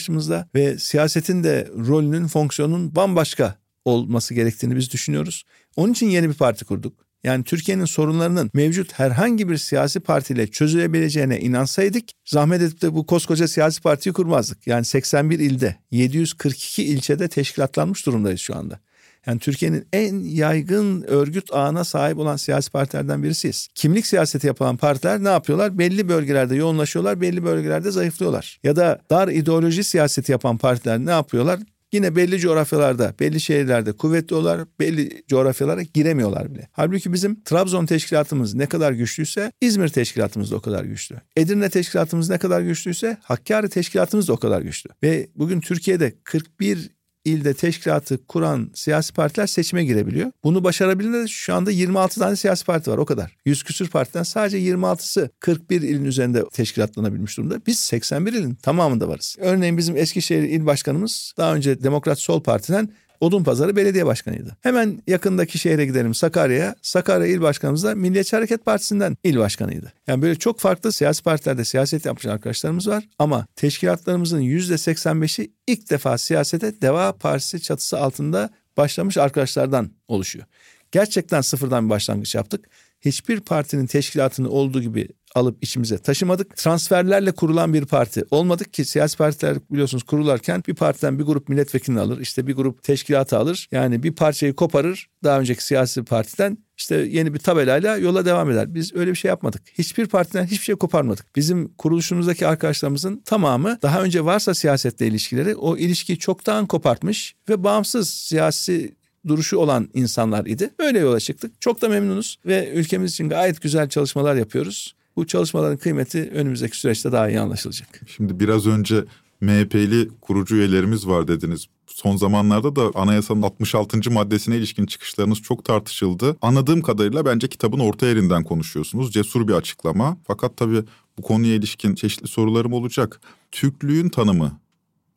[0.54, 5.44] ve siyasetin de rolünün, fonksiyonunun bambaşka olması gerektiğini biz düşünüyoruz.
[5.76, 7.08] Onun için yeni bir parti kurduk.
[7.24, 13.48] Yani Türkiye'nin sorunlarının mevcut herhangi bir siyasi partiyle çözülebileceğine inansaydık zahmet edip de bu koskoca
[13.48, 14.66] siyasi partiyi kurmazdık.
[14.66, 18.80] Yani 81 ilde 742 ilçede teşkilatlanmış durumdayız şu anda.
[19.28, 23.68] Yani Türkiye'nin en yaygın örgüt ağına sahip olan siyasi partilerden birisiyiz.
[23.74, 25.78] Kimlik siyaseti yapan partiler ne yapıyorlar?
[25.78, 28.60] Belli bölgelerde yoğunlaşıyorlar, belli bölgelerde zayıflıyorlar.
[28.62, 31.60] Ya da dar ideoloji siyaseti yapan partiler ne yapıyorlar?
[31.92, 36.68] Yine belli coğrafyalarda, belli şehirlerde kuvvetliyorlar, belli coğrafyalara giremiyorlar bile.
[36.72, 41.16] Halbuki bizim Trabzon teşkilatımız ne kadar güçlüyse İzmir teşkilatımız da o kadar güçlü.
[41.36, 44.90] Edirne teşkilatımız ne kadar güçlüyse Hakkari teşkilatımız da o kadar güçlü.
[45.02, 46.97] Ve bugün Türkiye'de 41
[47.28, 50.32] ilde teşkilatı kuran siyasi partiler seçime girebiliyor.
[50.44, 53.36] Bunu başarabilen şu anda 26 tane siyasi parti var o kadar.
[53.44, 57.60] 100 küsür partiden sadece 26'sı 41 ilin üzerinde teşkilatlanabilmiş durumda.
[57.66, 59.36] Biz 81 ilin tamamında varız.
[59.38, 62.88] Örneğin bizim Eskişehir il başkanımız daha önce Demokrat Sol Parti'den
[63.20, 64.56] Odunpazarı Belediye Başkanıydı.
[64.60, 66.74] Hemen yakındaki şehre gidelim Sakarya'ya.
[66.82, 69.92] Sakarya İl Başkanımız da Milliyetçi Hareket Partisi'nden il başkanıydı.
[70.06, 76.18] Yani böyle çok farklı siyasi partilerde siyaset yapmış arkadaşlarımız var ama teşkilatlarımızın %85'i ilk defa
[76.18, 80.46] siyasete Deva Partisi çatısı altında başlamış arkadaşlardan oluşuyor.
[80.92, 82.68] Gerçekten sıfırdan bir başlangıç yaptık.
[83.00, 86.56] Hiçbir partinin teşkilatını olduğu gibi alıp içimize taşımadık.
[86.56, 92.00] Transferlerle kurulan bir parti olmadık ki siyasi partiler biliyorsunuz kurularken bir partiden bir grup milletvekilini
[92.00, 92.20] alır.
[92.20, 93.68] işte bir grup teşkilatı alır.
[93.72, 98.74] Yani bir parçayı koparır daha önceki siyasi partiden işte yeni bir tabelayla yola devam eder.
[98.74, 99.62] Biz öyle bir şey yapmadık.
[99.78, 101.36] Hiçbir partiden hiçbir şey koparmadık.
[101.36, 108.10] Bizim kuruluşumuzdaki arkadaşlarımızın tamamı daha önce varsa siyasetle ilişkileri o ilişkiyi çoktan kopartmış ve bağımsız
[108.10, 110.70] siyasi duruşu olan insanlar idi.
[110.78, 111.60] Öyle yola çıktık.
[111.60, 114.94] Çok da memnunuz ve ülkemiz için gayet güzel çalışmalar yapıyoruz.
[115.16, 118.00] Bu çalışmaların kıymeti önümüzdeki süreçte daha iyi anlaşılacak.
[118.06, 119.04] Şimdi biraz önce
[119.40, 121.66] MHP'li kurucu üyelerimiz var dediniz.
[121.86, 124.10] Son zamanlarda da anayasanın 66.
[124.10, 126.36] maddesine ilişkin çıkışlarınız çok tartışıldı.
[126.42, 129.12] Anladığım kadarıyla bence kitabın orta yerinden konuşuyorsunuz.
[129.12, 130.16] Cesur bir açıklama.
[130.26, 130.82] Fakat tabii
[131.18, 133.20] bu konuya ilişkin çeşitli sorularım olacak.
[133.52, 134.60] Türklüğün tanımı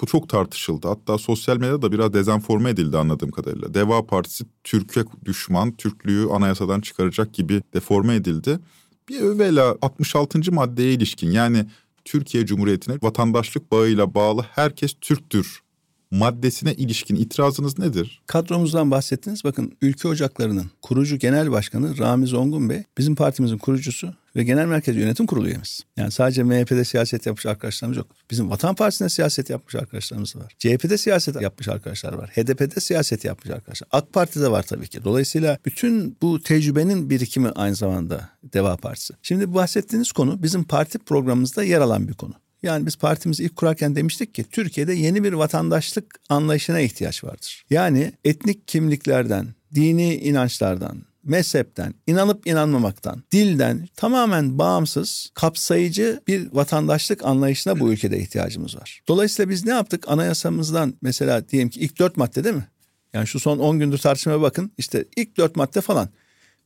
[0.02, 0.88] bu çok tartışıldı.
[0.88, 3.74] Hatta sosyal medyada da biraz dezenforme edildi anladığım kadarıyla.
[3.74, 8.60] Deva Partisi Türkiye düşman, Türklüğü anayasadan çıkaracak gibi deforme edildi.
[9.10, 10.52] Bir evvela 66.
[10.52, 11.66] maddeye ilişkin yani
[12.06, 15.62] Türkiye Cumhuriyeti'ne vatandaşlık bağıyla bağlı herkes Türktür
[16.12, 18.22] maddesine ilişkin itirazınız nedir?
[18.28, 19.44] Kadromuzdan bahsettiniz.
[19.44, 24.96] Bakın Ülke Ocakları'nın kurucu genel başkanı Ramiz Ongun Bey bizim partimizin kurucusu ve genel merkez
[24.96, 25.82] yönetim kurulu üyemiz.
[25.98, 28.08] Yani sadece MHP'de siyaset yapmış arkadaşlarımız yok.
[28.32, 30.56] Bizim Vatan Partisi'nde siyaset yapmış arkadaşlarımız var.
[30.60, 32.30] CHP'de siyaset yapmış arkadaşlar var.
[32.30, 33.88] HDP'de siyaset yapmış arkadaşlar.
[33.92, 35.04] AK Parti'de var tabii ki.
[35.04, 39.14] Dolayısıyla bütün bu tecrübenin birikimi aynı zamanda Deva Partisi.
[39.22, 42.34] Şimdi bahsettiğiniz konu bizim parti programımızda yer alan bir konu.
[42.64, 47.64] Yani biz partimizi ilk kurarken demiştik ki Türkiye'de yeni bir vatandaşlık anlayışına ihtiyaç vardır.
[47.70, 57.80] Yani etnik kimliklerden, dini inançlardan, mezhepten, inanıp inanmamaktan, dilden tamamen bağımsız, kapsayıcı bir vatandaşlık anlayışına
[57.80, 59.02] bu ülkede ihtiyacımız var.
[59.08, 60.04] Dolayısıyla biz ne yaptık?
[60.08, 62.68] Anayasamızdan mesela diyelim ki ilk dört madde değil mi?
[63.14, 64.72] Yani şu son 10 gündür tartışmaya bakın.
[64.78, 66.10] İşte ilk dört madde falan.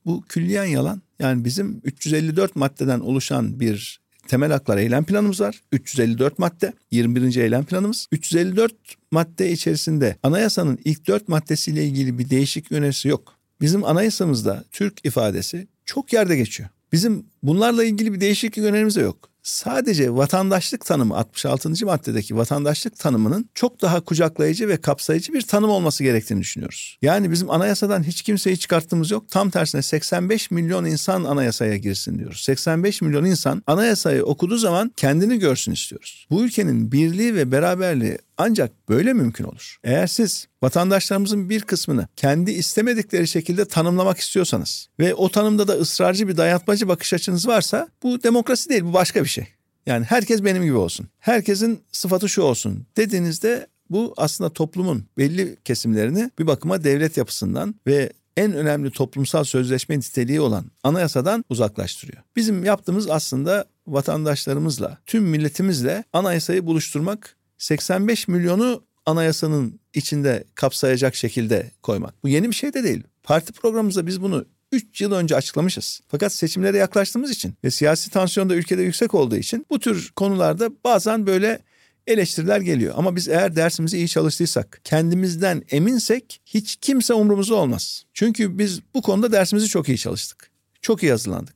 [0.05, 1.01] Bu külliyen yalan.
[1.19, 5.61] Yani bizim 354 maddeden oluşan bir temel haklar eylem planımız var.
[5.71, 7.35] 354 madde 21.
[7.35, 8.07] eylem planımız.
[8.11, 8.73] 354
[9.11, 13.35] madde içerisinde anayasanın ilk 4 maddesiyle ilgili bir değişik önerisi yok.
[13.61, 16.69] Bizim anayasamızda Türk ifadesi çok yerde geçiyor.
[16.91, 21.86] Bizim bunlarla ilgili bir değişiklik önerimiz de yok sadece vatandaşlık tanımı 66.
[21.86, 26.97] maddedeki vatandaşlık tanımının çok daha kucaklayıcı ve kapsayıcı bir tanım olması gerektiğini düşünüyoruz.
[27.01, 29.29] Yani bizim anayasadan hiç kimseyi çıkarttığımız yok.
[29.31, 32.41] Tam tersine 85 milyon insan anayasaya girsin diyoruz.
[32.43, 36.27] 85 milyon insan anayasayı okuduğu zaman kendini görsün istiyoruz.
[36.29, 39.78] Bu ülkenin birliği ve beraberliği ancak böyle mümkün olur.
[39.84, 46.28] Eğer siz vatandaşlarımızın bir kısmını kendi istemedikleri şekilde tanımlamak istiyorsanız ve o tanımda da ısrarcı
[46.28, 49.48] bir dayatmacı bakış açınız varsa bu demokrasi değil bu başka bir şey.
[49.86, 51.08] Yani herkes benim gibi olsun.
[51.19, 58.13] Herkesin sıfatı şu olsun dediğinizde bu aslında toplumun belli kesimlerini bir bakıma devlet yapısından ve
[58.38, 62.24] en önemli toplumsal sözleşme niteliği olan anayasadan uzaklaştırıyor.
[62.36, 72.24] Bizim yaptığımız aslında vatandaşlarımızla, tüm milletimizle anayasayı buluşturmak 85 milyonu anayasanın içinde kapsayacak şekilde koymak.
[72.24, 73.04] Bu yeni bir şey de değil.
[73.24, 76.02] Parti programımızda biz bunu 3 yıl önce açıklamışız.
[76.08, 80.70] Fakat seçimlere yaklaştığımız için ve siyasi tansiyon da ülkede yüksek olduğu için bu tür konularda
[80.84, 81.60] bazen böyle
[82.08, 82.94] eleştiriler geliyor.
[82.98, 88.06] Ama biz eğer dersimizi iyi çalıştıysak, kendimizden eminsek hiç kimse umurumuzda olmaz.
[88.13, 90.52] Çünkü biz bu konuda dersimizi çok iyi çalıştık.
[90.82, 91.56] Çok iyi hazırlandık.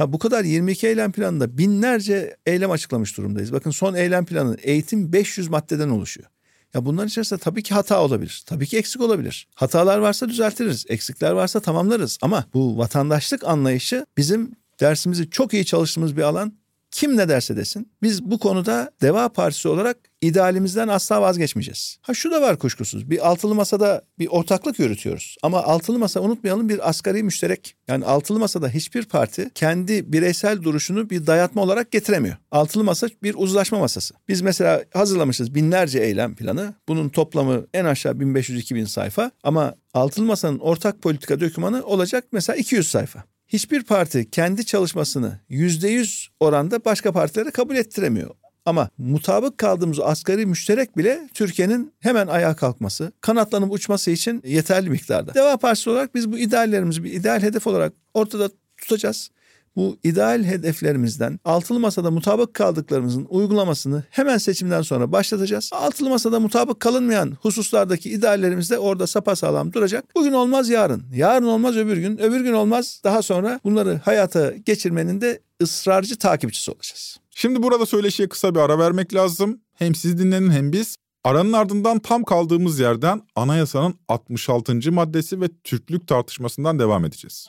[0.00, 3.52] Ha bu kadar 22 eylem planında binlerce eylem açıklamış durumdayız.
[3.52, 6.28] Bakın son eylem planı eğitim 500 maddeden oluşuyor.
[6.74, 8.42] Ya bunların içerisinde tabii ki hata olabilir.
[8.46, 9.48] Tabii ki eksik olabilir.
[9.54, 10.84] Hatalar varsa düzeltiriz.
[10.88, 12.18] Eksikler varsa tamamlarız.
[12.22, 16.52] Ama bu vatandaşlık anlayışı bizim dersimizi çok iyi çalıştığımız bir alan.
[16.90, 17.92] Kim ne derse desin.
[18.02, 21.98] Biz bu konuda Deva Partisi olarak idealimizden asla vazgeçmeyeceğiz.
[22.02, 23.10] Ha şu da var kuşkusuz.
[23.10, 25.36] Bir altılı masada bir ortaklık yürütüyoruz.
[25.42, 27.76] Ama altılı masa unutmayalım bir asgari müşterek.
[27.88, 32.36] Yani altılı masada hiçbir parti kendi bireysel duruşunu bir dayatma olarak getiremiyor.
[32.50, 34.14] Altılı masa bir uzlaşma masası.
[34.28, 36.74] Biz mesela hazırlamışız binlerce eylem planı.
[36.88, 39.30] Bunun toplamı en aşağı 1500-2000 sayfa.
[39.42, 45.88] Ama altılı masanın ortak politika dokümanı olacak mesela 200 sayfa hiçbir parti kendi çalışmasını yüzde
[45.88, 48.30] yüz oranda başka partilere kabul ettiremiyor.
[48.70, 55.34] Ama mutabık kaldığımız asgari müşterek bile Türkiye'nin hemen ayağa kalkması, kanatlanıp uçması için yeterli miktarda.
[55.34, 59.30] Deva Partisi olarak biz bu ideallerimizi bir ideal hedef olarak ortada tutacağız
[59.76, 65.70] bu ideal hedeflerimizden altılı masada mutabık kaldıklarımızın uygulamasını hemen seçimden sonra başlatacağız.
[65.72, 70.04] Altılı masada mutabık kalınmayan hususlardaki ideallerimiz de orada sapasağlam duracak.
[70.14, 71.04] Bugün olmaz yarın.
[71.14, 72.18] Yarın olmaz öbür gün.
[72.18, 77.20] Öbür gün olmaz daha sonra bunları hayata geçirmenin de ısrarcı takipçisi olacağız.
[77.40, 79.60] Şimdi burada söyleşiye kısa bir ara vermek lazım.
[79.74, 80.96] Hem siz dinlenin hem biz.
[81.24, 84.92] Aranın ardından tam kaldığımız yerden anayasanın 66.
[84.92, 87.48] maddesi ve Türklük tartışmasından devam edeceğiz.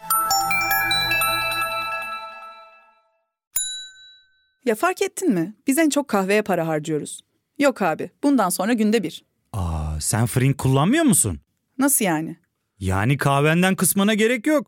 [4.65, 5.55] Ya fark ettin mi?
[5.67, 7.21] Biz en çok kahveye para harcıyoruz.
[7.59, 9.25] Yok abi, bundan sonra günde bir.
[9.53, 11.39] Aa, sen Frink kullanmıyor musun?
[11.77, 12.37] Nasıl yani?
[12.79, 14.67] Yani kahvenden kısmına gerek yok.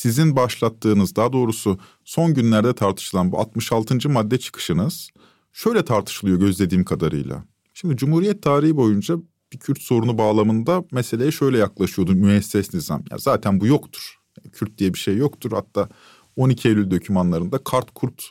[0.00, 4.08] Sizin başlattığınız daha doğrusu son günlerde tartışılan bu 66.
[4.08, 5.10] madde çıkışınız
[5.52, 7.44] şöyle tartışılıyor gözlediğim kadarıyla.
[7.74, 9.16] Şimdi Cumhuriyet tarihi boyunca
[9.52, 13.04] bir Kürt sorunu bağlamında meseleye şöyle yaklaşıyordu müesses nizam.
[13.10, 14.18] Ya zaten bu yoktur.
[14.52, 15.52] Kürt diye bir şey yoktur.
[15.52, 15.88] Hatta
[16.36, 18.22] 12 Eylül dokümanlarında kart kurt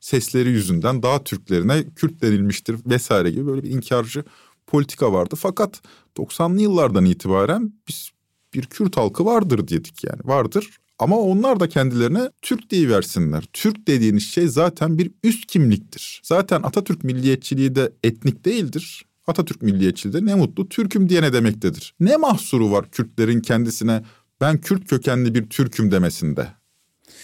[0.00, 4.24] sesleri yüzünden daha Türklerine Kürt denilmiştir vesaire gibi böyle bir inkarcı
[4.66, 5.36] politika vardı.
[5.38, 5.82] Fakat
[6.16, 8.10] 90'lı yıllardan itibaren biz
[8.54, 10.78] bir Kürt halkı vardır dedik yani vardır.
[10.98, 13.44] Ama onlar da kendilerine Türk versinler.
[13.52, 16.20] Türk dediğiniz şey zaten bir üst kimliktir.
[16.24, 19.04] Zaten Atatürk milliyetçiliği de etnik değildir.
[19.26, 21.94] Atatürk milliyetçiliği de ne mutlu Türk'üm diyene demektedir.
[22.00, 24.02] Ne mahsuru var Kürtlerin kendisine
[24.40, 26.48] ben Kürt kökenli bir Türk'üm demesinde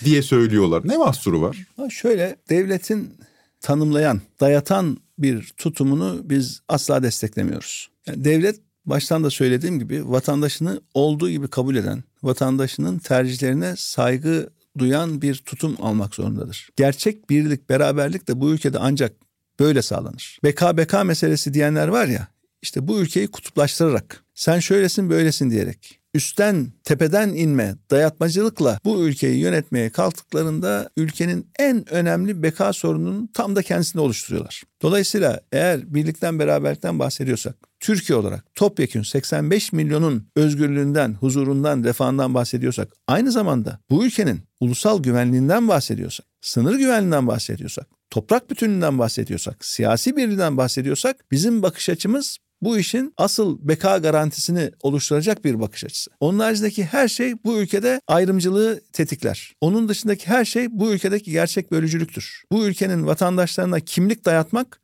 [0.05, 0.83] diye söylüyorlar.
[0.85, 1.67] Ne mahsuru var?
[1.91, 3.15] Şöyle devletin
[3.61, 7.91] tanımlayan, dayatan bir tutumunu biz asla desteklemiyoruz.
[8.07, 15.23] Yani devlet baştan da söylediğim gibi vatandaşını olduğu gibi kabul eden, vatandaşının tercihlerine saygı duyan
[15.23, 16.71] bir tutum almak zorundadır.
[16.77, 19.13] Gerçek birlik, beraberlik de bu ülkede ancak
[19.61, 20.39] böyle sağlanır.
[20.45, 22.29] Beka beka meselesi diyenler var ya,
[22.63, 29.91] işte bu ülkeyi kutuplaştırarak, sen şöylesin böylesin diyerek, üstten tepeden inme dayatmacılıkla bu ülkeyi yönetmeye
[29.91, 34.63] kalktıklarında ülkenin en önemli beka sorununun tam da kendisini oluşturuyorlar.
[34.83, 43.33] Dolayısıyla eğer birlikten beraberlikten bahsediyorsak Türkiye olarak topyekün 85 milyonun özgürlüğünden, huzurundan, refahından bahsediyorsak aynı
[43.33, 51.17] zamanda bu ülkenin ulusal güvenliğinden bahsediyorsak, sınır güvenliğinden bahsediyorsak, toprak bütünlüğünden bahsediyorsak, siyasi birliğinden bahsediyorsak
[51.31, 56.11] bizim bakış açımız bu işin asıl beka garantisini oluşturacak bir bakış açısı.
[56.21, 59.55] Onun haricindeki her şey bu ülkede ayrımcılığı tetikler.
[59.61, 62.43] Onun dışındaki her şey bu ülkedeki gerçek bölücülüktür.
[62.53, 64.81] Bu ülkenin vatandaşlarına kimlik dayatmak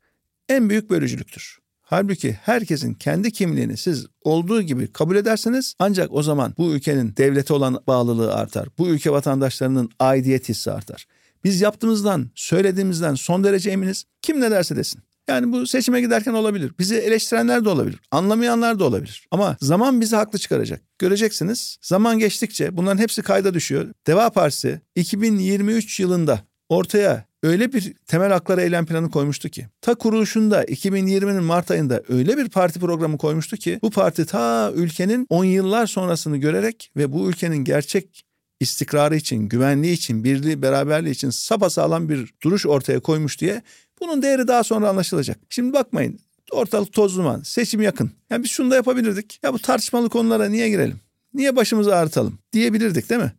[0.49, 1.57] en büyük bölücülüktür.
[1.81, 7.53] Halbuki herkesin kendi kimliğini siz olduğu gibi kabul ederseniz ancak o zaman bu ülkenin devlete
[7.53, 8.67] olan bağlılığı artar.
[8.77, 11.05] Bu ülke vatandaşlarının aidiyet hissi artar.
[11.43, 14.05] Biz yaptığımızdan, söylediğimizden son derece eminiz.
[14.21, 15.01] Kim ne derse desin.
[15.29, 16.71] Yani bu seçime giderken olabilir.
[16.79, 17.99] Bizi eleştirenler de olabilir.
[18.11, 19.27] Anlamayanlar da olabilir.
[19.31, 20.81] Ama zaman bizi haklı çıkaracak.
[20.99, 23.87] Göreceksiniz zaman geçtikçe bunların hepsi kayda düşüyor.
[24.07, 30.63] Deva Partisi 2023 yılında ortaya öyle bir temel haklar eylem planı koymuştu ki ta kuruluşunda
[30.63, 35.87] 2020'nin Mart ayında öyle bir parti programı koymuştu ki bu parti ta ülkenin 10 yıllar
[35.87, 38.25] sonrasını görerek ve bu ülkenin gerçek
[38.59, 43.61] istikrarı için, güvenliği için, birliği, beraberliği için sapasağlam bir duruş ortaya koymuş diye
[44.01, 45.37] bunun değeri daha sonra anlaşılacak.
[45.49, 46.19] Şimdi bakmayın
[46.51, 48.11] ortalık toz duman, seçim yakın.
[48.29, 49.39] Yani biz şunu da yapabilirdik.
[49.43, 50.99] Ya bu tartışmalı konulara niye girelim?
[51.33, 53.33] Niye başımızı ağrıtalım diyebilirdik değil mi?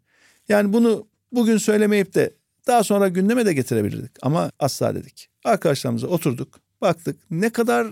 [0.48, 2.34] Yani bunu bugün söylemeyip de
[2.66, 4.12] daha sonra gündeme de getirebilirdik.
[4.22, 5.28] Ama asla dedik.
[5.44, 7.86] Arkadaşlarımıza oturduk, baktık ne kadar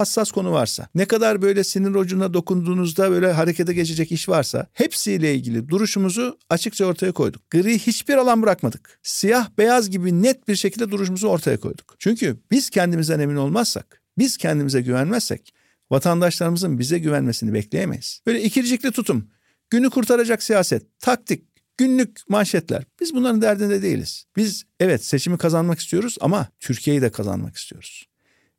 [0.00, 5.34] hassas konu varsa, ne kadar böyle sinir ucuna dokunduğunuzda böyle harekete geçecek iş varsa hepsiyle
[5.34, 7.50] ilgili duruşumuzu açıkça ortaya koyduk.
[7.50, 8.98] Gri hiçbir alan bırakmadık.
[9.02, 11.96] Siyah beyaz gibi net bir şekilde duruşumuzu ortaya koyduk.
[11.98, 15.54] Çünkü biz kendimizden emin olmazsak, biz kendimize güvenmezsek
[15.90, 18.20] vatandaşlarımızın bize güvenmesini bekleyemeyiz.
[18.26, 19.30] Böyle ikircikli tutum,
[19.70, 21.44] günü kurtaracak siyaset, taktik,
[21.76, 22.84] günlük manşetler.
[23.00, 24.24] Biz bunların derdinde değiliz.
[24.36, 28.08] Biz evet seçimi kazanmak istiyoruz ama Türkiye'yi de kazanmak istiyoruz.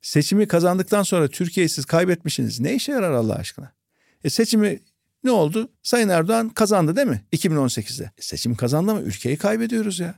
[0.01, 2.59] Seçimi kazandıktan sonra Türkiye'yi siz kaybetmişsiniz.
[2.59, 3.71] Ne işe yarar Allah aşkına?
[4.23, 4.79] E seçimi
[5.23, 5.69] ne oldu?
[5.83, 8.03] Sayın Erdoğan kazandı değil mi 2018'de?
[8.03, 10.15] E seçim kazandı ama ülkeyi kaybediyoruz ya.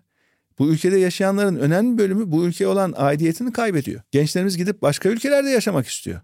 [0.60, 4.02] Bu ülkede yaşayanların önemli bölümü bu ülkeye olan aidiyetini kaybediyor.
[4.12, 6.22] Gençlerimiz gidip başka ülkelerde yaşamak istiyor.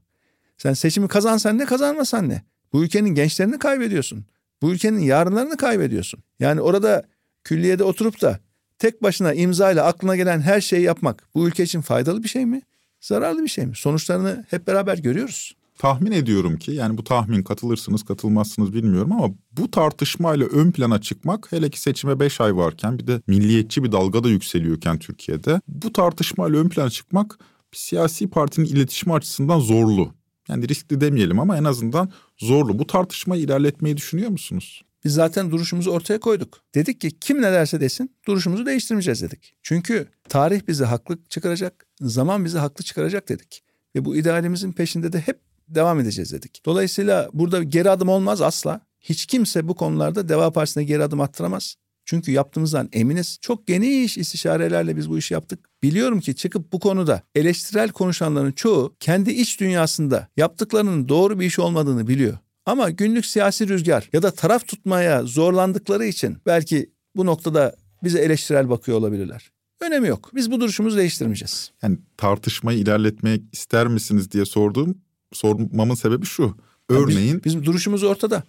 [0.57, 2.41] Sen seçimi kazansan ne kazanmasan ne?
[2.73, 4.25] Bu ülkenin gençlerini kaybediyorsun.
[4.61, 6.23] Bu ülkenin yarınlarını kaybediyorsun.
[6.39, 7.03] Yani orada
[7.43, 8.39] külliyede oturup da
[8.79, 12.61] tek başına imzayla aklına gelen her şeyi yapmak bu ülke için faydalı bir şey mi?
[13.07, 13.75] Zararlı bir şey mi?
[13.75, 15.53] Sonuçlarını hep beraber görüyoruz.
[15.77, 21.51] Tahmin ediyorum ki yani bu tahmin katılırsınız katılmazsınız bilmiyorum ama bu tartışmayla ön plana çıkmak
[21.51, 25.93] hele ki seçime beş ay varken bir de milliyetçi bir dalga da yükseliyorken Türkiye'de bu
[25.93, 27.39] tartışmayla ön plana çıkmak
[27.73, 30.13] bir siyasi partinin iletişimi açısından zorlu.
[30.49, 32.79] Yani riskli demeyelim ama en azından zorlu.
[32.79, 34.81] Bu tartışmayı ilerletmeyi düşünüyor musunuz?
[35.05, 36.61] Biz zaten duruşumuzu ortaya koyduk.
[36.75, 39.55] Dedik ki kim ne derse desin duruşumuzu değiştirmeyeceğiz dedik.
[39.63, 41.86] Çünkü tarih bizi haklı çıkaracak.
[42.01, 43.63] Zaman bizi haklı çıkaracak dedik.
[43.95, 46.61] Ve bu idealimizin peşinde de hep devam edeceğiz dedik.
[46.65, 48.81] Dolayısıyla burada geri adım olmaz asla.
[48.99, 51.75] Hiç kimse bu konularda Deva Partisi'ne geri adım attıramaz.
[52.05, 53.37] Çünkü yaptığımızdan eminiz.
[53.41, 55.69] Çok geniş istişarelerle biz bu işi yaptık.
[55.83, 61.59] Biliyorum ki çıkıp bu konuda eleştirel konuşanların çoğu kendi iç dünyasında yaptıklarının doğru bir iş
[61.59, 62.37] olmadığını biliyor.
[62.65, 68.69] Ama günlük siyasi rüzgar ya da taraf tutmaya zorlandıkları için belki bu noktada bize eleştirel
[68.69, 69.51] bakıyor olabilirler.
[69.79, 70.31] Önemi yok.
[70.35, 71.71] Biz bu duruşumuzu değiştirmeyeceğiz.
[71.81, 74.97] Yani tartışmayı ilerletmek ister misiniz diye sorduğum
[75.33, 76.57] sormamın sebebi şu.
[76.89, 78.43] Örneğin Biz, bizim duruşumuz ortada.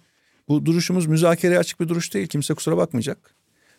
[0.47, 2.27] Bu duruşumuz müzakereye açık bir duruş değil.
[2.27, 3.35] Kimse kusura bakmayacak.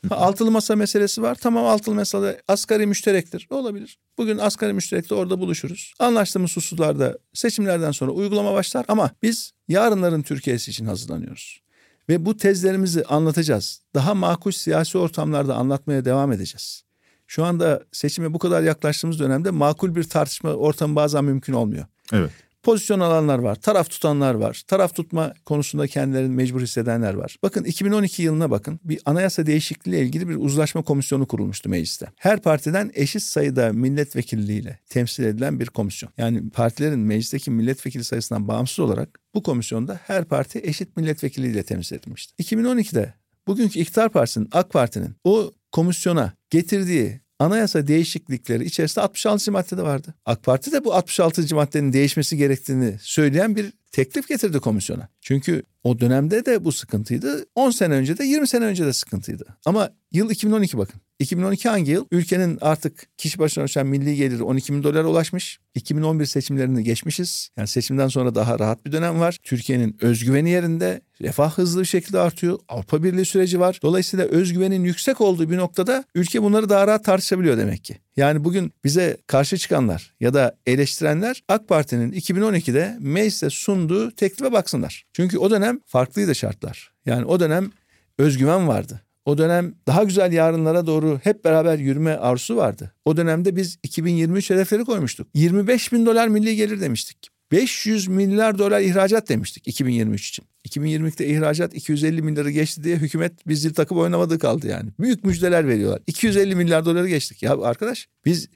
[0.09, 1.35] Ha, altılı masa meselesi var.
[1.35, 3.47] Tamam altılı masada asgari müşterektir.
[3.51, 3.99] Olabilir.
[4.19, 5.95] Bugün asgari müşterekte orada buluşuruz.
[5.99, 8.85] Anlaştığımız hususlarda seçimlerden sonra uygulama başlar.
[8.89, 11.61] Ama biz yarınların Türkiye'si için hazırlanıyoruz.
[12.09, 13.83] Ve bu tezlerimizi anlatacağız.
[13.95, 16.83] Daha makul siyasi ortamlarda anlatmaya devam edeceğiz.
[17.31, 21.85] Şu anda seçime bu kadar yaklaştığımız dönemde makul bir tartışma ortamı bazen mümkün olmuyor.
[22.13, 22.31] evet
[22.63, 27.37] Pozisyon alanlar var, taraf tutanlar var, taraf tutma konusunda kendilerini mecbur hissedenler var.
[27.43, 32.07] Bakın 2012 yılına bakın bir anayasa değişikliği ile ilgili bir uzlaşma komisyonu kurulmuştu mecliste.
[32.17, 36.13] Her partiden eşit sayıda milletvekilliğiyle temsil edilen bir komisyon.
[36.19, 42.43] Yani partilerin meclisteki milletvekili sayısından bağımsız olarak bu komisyonda her parti eşit milletvekiliyle temsil edilmişti.
[42.43, 43.15] 2012'de
[43.47, 49.53] bugünkü iktidar partisinin AK Parti'nin o komisyona getirdiği anayasa değişiklikleri içerisinde 66.
[49.53, 50.15] maddede vardı.
[50.25, 51.55] AK Parti de bu 66.
[51.55, 55.09] maddenin değişmesi gerektiğini söyleyen bir teklif getirdi komisyona.
[55.21, 57.47] Çünkü o dönemde de bu sıkıntıydı.
[57.55, 59.57] 10 sene önce de 20 sene önce de sıkıntıydı.
[59.65, 61.01] Ama yıl 2012 bakın.
[61.19, 62.07] 2012 hangi yıl?
[62.11, 65.61] Ülkenin artık kişi başına düşen milli geliri 12 bin dolara ulaşmış.
[65.75, 67.49] 2011 seçimlerini geçmişiz.
[67.57, 69.39] Yani seçimden sonra daha rahat bir dönem var.
[69.43, 71.01] Türkiye'nin özgüveni yerinde.
[71.21, 72.59] Refah hızlı bir şekilde artıyor.
[72.69, 73.79] Avrupa Birliği süreci var.
[73.83, 77.97] Dolayısıyla özgüvenin yüksek olduğu bir noktada ülke bunları daha rahat tartışabiliyor demek ki.
[78.21, 85.05] Yani bugün bize karşı çıkanlar ya da eleştirenler AK Parti'nin 2012'de meclise sunduğu teklife baksınlar.
[85.13, 86.93] Çünkü o dönem farklıydı şartlar.
[87.07, 87.71] Yani o dönem
[88.19, 89.01] özgüven vardı.
[89.25, 92.93] O dönem daha güzel yarınlara doğru hep beraber yürüme arzusu vardı.
[93.05, 95.27] O dönemde biz 2023 hedefleri koymuştuk.
[95.35, 97.29] 25 bin dolar milli gelir demiştik.
[97.53, 100.45] 500 milyar dolar ihracat demiştik 2023 için.
[100.69, 104.91] 2022'de ihracat 250 milyarı geçti diye hükümet biz zil takıp oynamadığı kaldı yani.
[105.01, 106.03] Büyük müjdeler veriyorlar.
[106.07, 107.43] 250 milyar doları geçtik.
[107.43, 108.49] Ya arkadaş biz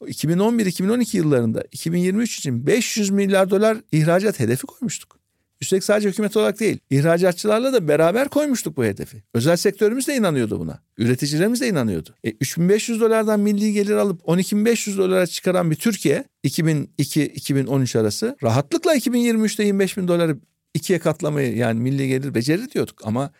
[0.00, 5.21] 2011-2012 yıllarında 2023 için 500 milyar dolar ihracat hedefi koymuştuk.
[5.62, 9.22] Üstelik sadece hükümet olarak değil, ihracatçılarla da beraber koymuştuk bu hedefi.
[9.34, 10.82] Özel sektörümüz de inanıyordu buna.
[10.98, 12.14] Üreticilerimiz de inanıyordu.
[12.24, 19.64] E, 3500 dolardan milli gelir alıp 12500 dolara çıkaran bir Türkiye 2002-2013 arası rahatlıkla 2023'te
[19.64, 20.36] 25 bin doları
[20.74, 23.30] ikiye katlamayı yani milli gelir becerir diyorduk ama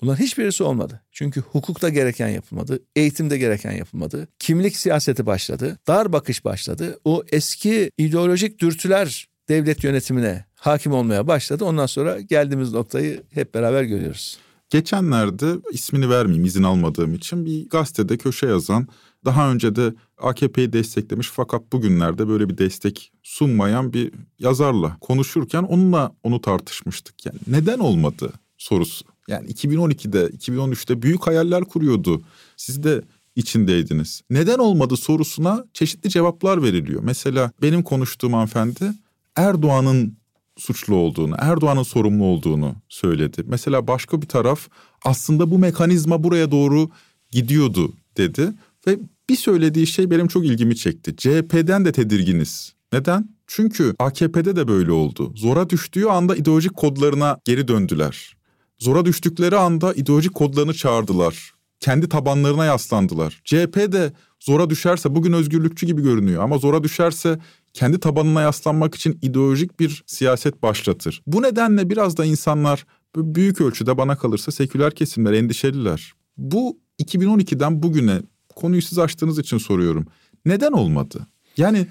[0.00, 1.02] Bunların hiçbirisi olmadı.
[1.12, 4.28] Çünkü hukukta gereken yapılmadı, eğitimde gereken yapılmadı.
[4.38, 6.98] Kimlik siyaseti başladı, dar bakış başladı.
[7.04, 11.64] O eski ideolojik dürtüler devlet yönetimine hakim olmaya başladı.
[11.64, 14.38] Ondan sonra geldiğimiz noktayı hep beraber görüyoruz.
[14.70, 18.86] Geçenlerde ismini vermeyeyim izin almadığım için bir gazetede köşe yazan
[19.24, 26.12] daha önce de AKP'yi desteklemiş fakat bugünlerde böyle bir destek sunmayan bir yazarla konuşurken onunla
[26.22, 27.26] onu tartışmıştık.
[27.26, 29.04] Yani neden olmadı sorusu.
[29.28, 32.22] Yani 2012'de 2013'te büyük hayaller kuruyordu.
[32.56, 33.02] Siz de
[33.36, 34.22] içindeydiniz.
[34.30, 37.02] Neden olmadı sorusuna çeşitli cevaplar veriliyor.
[37.04, 38.92] Mesela benim konuştuğum hanımefendi
[39.36, 40.21] Erdoğan'ın
[40.56, 43.42] suçlu olduğunu, Erdoğan'ın sorumlu olduğunu söyledi.
[43.46, 44.68] Mesela başka bir taraf
[45.04, 46.90] aslında bu mekanizma buraya doğru
[47.30, 48.52] gidiyordu dedi
[48.86, 48.98] ve
[49.28, 51.16] bir söylediği şey benim çok ilgimi çekti.
[51.16, 52.74] CHP'den de tedirginiz.
[52.92, 53.28] Neden?
[53.46, 55.32] Çünkü AKP'de de böyle oldu.
[55.36, 58.36] Zora düştüğü anda ideolojik kodlarına geri döndüler.
[58.78, 61.52] Zora düştükleri anda ideolojik kodlarını çağırdılar.
[61.80, 63.40] Kendi tabanlarına yaslandılar.
[63.44, 67.38] CHP de zora düşerse bugün özgürlükçü gibi görünüyor ama zora düşerse
[67.72, 71.22] kendi tabanına yaslanmak için ideolojik bir siyaset başlatır.
[71.26, 76.12] Bu nedenle biraz da insanlar büyük ölçüde bana kalırsa seküler kesimler endişeliler.
[76.36, 78.22] Bu 2012'den bugüne
[78.56, 80.06] konuyu siz açtığınız için soruyorum.
[80.44, 81.26] Neden olmadı?
[81.56, 81.86] Yani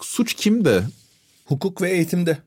[0.00, 0.82] suç kimde?
[1.44, 2.38] Hukuk ve eğitimde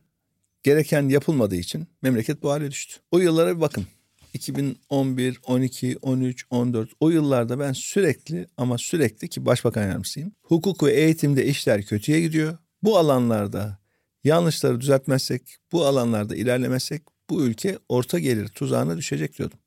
[0.64, 2.96] gereken yapılmadığı için memleket bu hale düştü.
[3.12, 3.86] O yıllara bir bakın.
[4.34, 10.32] 2011, 12, 13, 14 o yıllarda ben sürekli ama sürekli ki başbakan yardımcısıyım.
[10.42, 12.58] Hukuk ve eğitimde işler kötüye gidiyor.
[12.84, 13.78] Bu alanlarda
[14.24, 19.60] yanlışları düzeltmezsek, bu alanlarda ilerlemezsek bu ülke orta gelir tuzağına düşecek diyordum.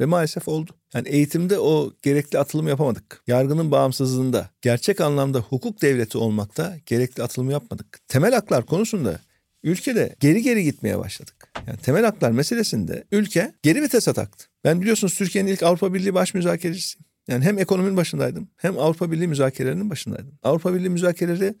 [0.00, 0.70] Ve maalesef oldu.
[0.94, 3.22] Yani eğitimde o gerekli atılım yapamadık.
[3.26, 8.00] Yargının bağımsızlığında, gerçek anlamda hukuk devleti olmakta gerekli atılımı yapmadık.
[8.08, 9.20] Temel haklar konusunda
[9.62, 11.48] ülkede geri geri gitmeye başladık.
[11.66, 14.46] Yani temel haklar meselesinde ülke geri vitese taktı.
[14.64, 17.04] Ben biliyorsunuz Türkiye'nin ilk Avrupa Birliği baş müzakerecisiyim.
[17.28, 20.38] Yani hem ekonominin başındaydım hem Avrupa Birliği müzakerelerinin başındaydım.
[20.42, 21.54] Avrupa Birliği müzakereleri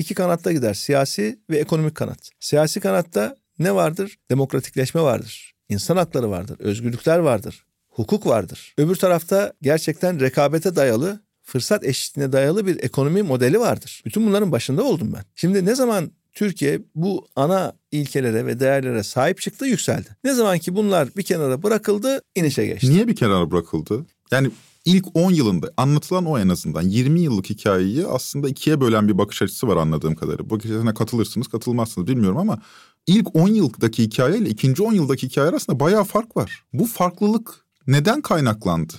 [0.00, 0.74] iki kanatta gider.
[0.74, 2.30] Siyasi ve ekonomik kanat.
[2.40, 4.18] Siyasi kanatta ne vardır?
[4.30, 5.54] Demokratikleşme vardır.
[5.68, 6.56] İnsan hakları vardır.
[6.58, 7.64] Özgürlükler vardır.
[7.88, 8.74] Hukuk vardır.
[8.78, 14.02] Öbür tarafta gerçekten rekabete dayalı fırsat eşitliğine dayalı bir ekonomi modeli vardır.
[14.06, 15.24] Bütün bunların başında oldum ben.
[15.34, 20.08] Şimdi ne zaman Türkiye bu ana ilkelere ve değerlere sahip çıktı yükseldi.
[20.24, 22.90] Ne zaman ki bunlar bir kenara bırakıldı inişe geçti.
[22.90, 24.06] Niye bir kenara bırakıldı?
[24.30, 24.50] Yani
[24.84, 29.42] ilk 10 yılında anlatılan o en azından 20 yıllık hikayeyi aslında ikiye bölen bir bakış
[29.42, 30.50] açısı var anladığım kadarıyla.
[30.50, 32.58] Bu bakış katılırsınız katılmazsınız bilmiyorum ama
[33.06, 36.64] ilk 10 yıldaki hikaye ile ikinci 10 yıldaki hikaye arasında bayağı fark var.
[36.72, 38.92] Bu farklılık neden kaynaklandı?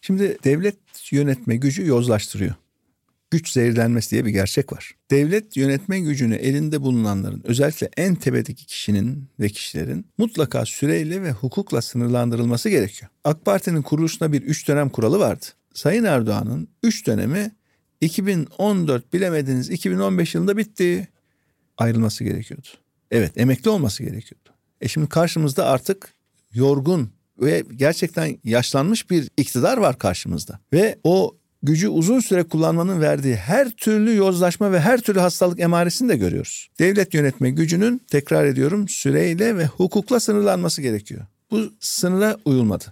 [0.00, 0.78] Şimdi devlet
[1.10, 2.54] yönetme gücü yozlaştırıyor.
[3.30, 4.92] Güç zehirlenmesi diye bir gerçek var.
[5.10, 11.82] Devlet yönetme gücünü elinde bulunanların özellikle en tepedeki kişinin ve kişilerin mutlaka süreyle ve hukukla
[11.82, 13.10] sınırlandırılması gerekiyor.
[13.24, 15.46] AK Parti'nin kuruluşunda bir üç dönem kuralı vardı.
[15.74, 17.50] Sayın Erdoğan'ın üç dönemi
[18.00, 21.08] 2014 bilemediniz 2015 yılında bitti.
[21.78, 22.68] Ayrılması gerekiyordu.
[23.10, 24.48] Evet emekli olması gerekiyordu.
[24.80, 26.14] E şimdi karşımızda artık
[26.52, 27.10] yorgun
[27.40, 30.60] ve gerçekten yaşlanmış bir iktidar var karşımızda.
[30.72, 36.08] Ve o gücü uzun süre kullanmanın verdiği her türlü yozlaşma ve her türlü hastalık emaresini
[36.08, 36.70] de görüyoruz.
[36.78, 41.22] Devlet yönetme gücünün tekrar ediyorum süreyle ve hukukla sınırlanması gerekiyor.
[41.50, 42.84] Bu sınıra uyulmadı.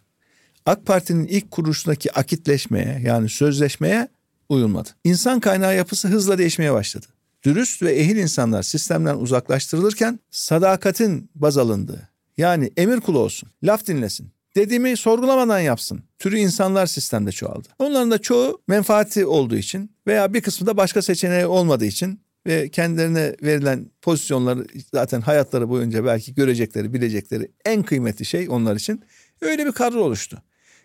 [0.66, 4.08] AK Parti'nin ilk kuruluşundaki akitleşmeye yani sözleşmeye
[4.48, 4.88] uyulmadı.
[5.04, 7.06] İnsan kaynağı yapısı hızla değişmeye başladı.
[7.44, 12.08] Dürüst ve ehil insanlar sistemden uzaklaştırılırken sadakatin baz alındığı
[12.38, 16.02] yani emir kulu olsun, laf dinlesin, dediğimi sorgulamadan yapsın.
[16.18, 17.68] Türü insanlar sistemde çoğaldı.
[17.78, 22.68] Onların da çoğu menfaati olduğu için veya bir kısmı da başka seçeneği olmadığı için ve
[22.68, 29.02] kendilerine verilen pozisyonları zaten hayatları boyunca belki görecekleri, bilecekleri en kıymetli şey onlar için
[29.40, 30.42] öyle bir kadro oluştu.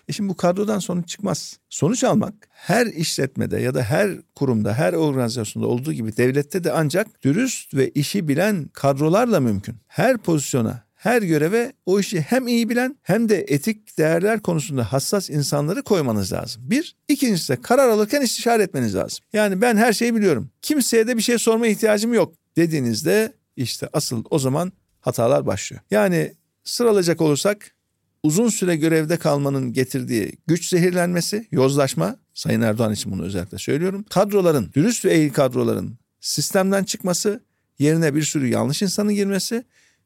[0.07, 1.59] E şimdi bu kadrodan sonuç çıkmaz.
[1.69, 7.23] Sonuç almak her işletmede ya da her kurumda, her organizasyonda olduğu gibi devlette de ancak
[7.23, 9.75] dürüst ve işi bilen kadrolarla mümkün.
[9.87, 15.29] Her pozisyona, her göreve o işi hem iyi bilen hem de etik değerler konusunda hassas
[15.29, 16.61] insanları koymanız lazım.
[16.65, 16.95] Bir.
[17.07, 19.19] ikincisi de karar alırken istişare etmeniz lazım.
[19.33, 20.49] Yani ben her şeyi biliyorum.
[20.61, 25.81] Kimseye de bir şey sorma ihtiyacım yok dediğinizde işte asıl o zaman hatalar başlıyor.
[25.91, 26.33] Yani
[26.63, 27.75] sıralayacak olursak
[28.23, 34.05] uzun süre görevde kalmanın getirdiği güç zehirlenmesi, yozlaşma, Sayın Erdoğan için bunu özellikle söylüyorum.
[34.09, 37.43] Kadroların, dürüst ve eğil kadroların sistemden çıkması,
[37.79, 39.63] yerine bir sürü yanlış insanın girmesi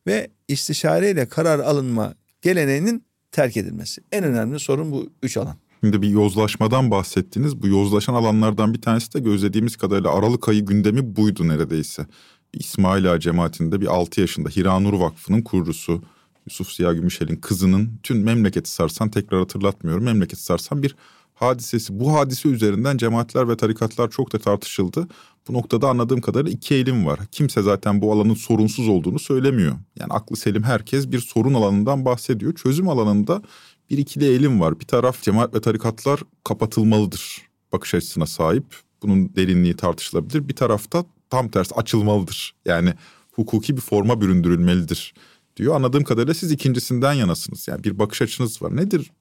[0.08, 4.02] ve istişareyle karar alınma geleneğinin terk edilmesi.
[4.12, 5.56] En önemli sorun bu üç alan.
[5.82, 7.62] Şimdi bir yozlaşmadan bahsettiniz.
[7.62, 12.06] Bu yozlaşan alanlardan bir tanesi de gözlediğimiz kadarıyla Aralık ayı gündemi buydu neredeyse.
[12.54, 16.04] İsmail Ağa cemaatinde bir 6 yaşında Hiranur Vakfı'nın kurucusu
[16.46, 20.96] Yusuf Ziya Gümüşel'in kızının tüm memleketi sarsan tekrar hatırlatmıyorum memleketi sarsan bir
[21.34, 22.00] hadisesi.
[22.00, 25.08] Bu hadise üzerinden cemaatler ve tarikatlar çok da tartışıldı.
[25.48, 27.20] Bu noktada anladığım kadarıyla iki eğilim var.
[27.32, 29.76] Kimse zaten bu alanın sorunsuz olduğunu söylemiyor.
[30.00, 32.56] Yani aklı selim herkes bir sorun alanından bahsediyor.
[32.56, 33.42] Çözüm alanında
[33.90, 34.80] bir ikili eğilim var.
[34.80, 37.42] Bir taraf cemaat ve tarikatlar kapatılmalıdır
[37.72, 38.66] bakış açısına sahip.
[39.02, 40.48] Bunun derinliği tartışılabilir.
[40.48, 42.56] Bir tarafta tam tersi açılmalıdır.
[42.66, 42.94] Yani
[43.32, 45.14] hukuki bir forma büründürülmelidir
[45.58, 45.76] diyor.
[45.76, 47.68] Anladığım kadarıyla siz ikincisinden yanasınız.
[47.68, 48.76] Yani bir bakış açınız var.
[48.76, 49.12] Nedir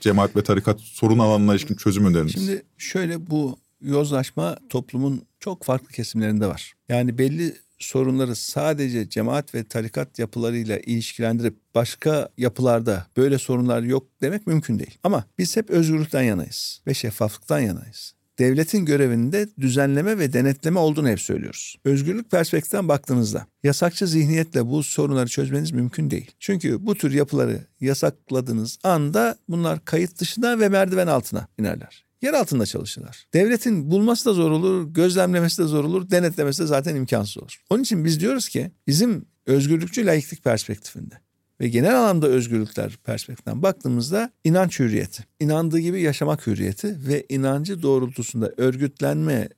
[0.00, 2.32] cemaat ve tarikat sorun alanına ilişkin çözüm öneriniz?
[2.32, 6.74] Şimdi şöyle bu yozlaşma toplumun çok farklı kesimlerinde var.
[6.88, 14.46] Yani belli sorunları sadece cemaat ve tarikat yapılarıyla ilişkilendirip başka yapılarda böyle sorunlar yok demek
[14.46, 14.98] mümkün değil.
[15.02, 21.20] Ama biz hep özgürlükten yanayız ve şeffaflıktan yanayız devletin görevinde düzenleme ve denetleme olduğunu hep
[21.20, 21.76] söylüyoruz.
[21.84, 26.30] Özgürlük perspektiften baktığınızda yasakçı zihniyetle bu sorunları çözmeniz mümkün değil.
[26.38, 32.05] Çünkü bu tür yapıları yasakladığınız anda bunlar kayıt dışına ve merdiven altına inerler.
[32.22, 33.26] Yer altında çalışırlar.
[33.34, 37.62] Devletin bulması da zor olur, gözlemlemesi de zor olur, denetlemesi de zaten imkansız olur.
[37.70, 41.14] Onun için biz diyoruz ki bizim özgürlükçü laiklik perspektifinde
[41.60, 48.52] ve genel anlamda özgürlükler perspektiften baktığımızda inanç hürriyeti, inandığı gibi yaşamak hürriyeti ve inancı doğrultusunda
[48.56, 49.48] örgütlenme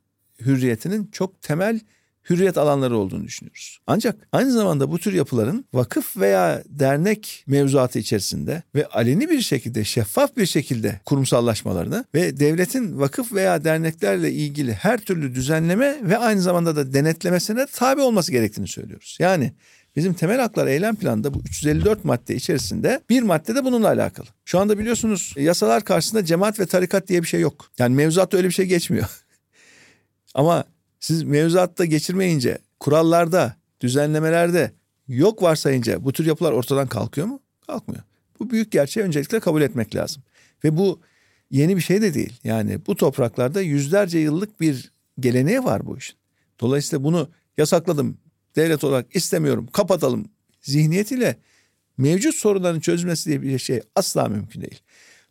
[0.40, 1.80] hürriyetinin çok temel
[2.30, 3.78] hürriyet alanları olduğunu düşünüyoruz.
[3.86, 9.84] Ancak aynı zamanda bu tür yapıların vakıf veya dernek mevzuatı içerisinde ve aleni bir şekilde,
[9.84, 16.40] şeffaf bir şekilde kurumsallaşmalarını ve devletin vakıf veya derneklerle ilgili her türlü düzenleme ve aynı
[16.40, 19.16] zamanda da denetlemesine tabi olması gerektiğini söylüyoruz.
[19.20, 19.52] Yani
[19.98, 24.26] Bizim temel haklar eylem planında bu 354 madde içerisinde bir madde de bununla alakalı.
[24.44, 27.70] Şu anda biliyorsunuz yasalar karşısında cemaat ve tarikat diye bir şey yok.
[27.78, 29.24] Yani mevzuatta öyle bir şey geçmiyor.
[30.34, 30.64] Ama
[31.00, 34.72] siz mevzuatta geçirmeyince, kurallarda, düzenlemelerde
[35.08, 37.40] yok varsayınca bu tür yapılar ortadan kalkıyor mu?
[37.66, 38.02] Kalkmıyor.
[38.40, 40.22] Bu büyük gerçeği öncelikle kabul etmek lazım.
[40.64, 41.00] Ve bu
[41.50, 42.40] yeni bir şey de değil.
[42.44, 46.16] Yani bu topraklarda yüzlerce yıllık bir geleneği var bu işin.
[46.60, 47.28] Dolayısıyla bunu
[47.58, 48.18] yasakladım,
[48.56, 50.28] devlet olarak istemiyorum, kapatalım
[50.60, 51.36] zihniyetiyle
[51.98, 54.80] mevcut sorunların çözülmesi diye bir şey asla mümkün değil.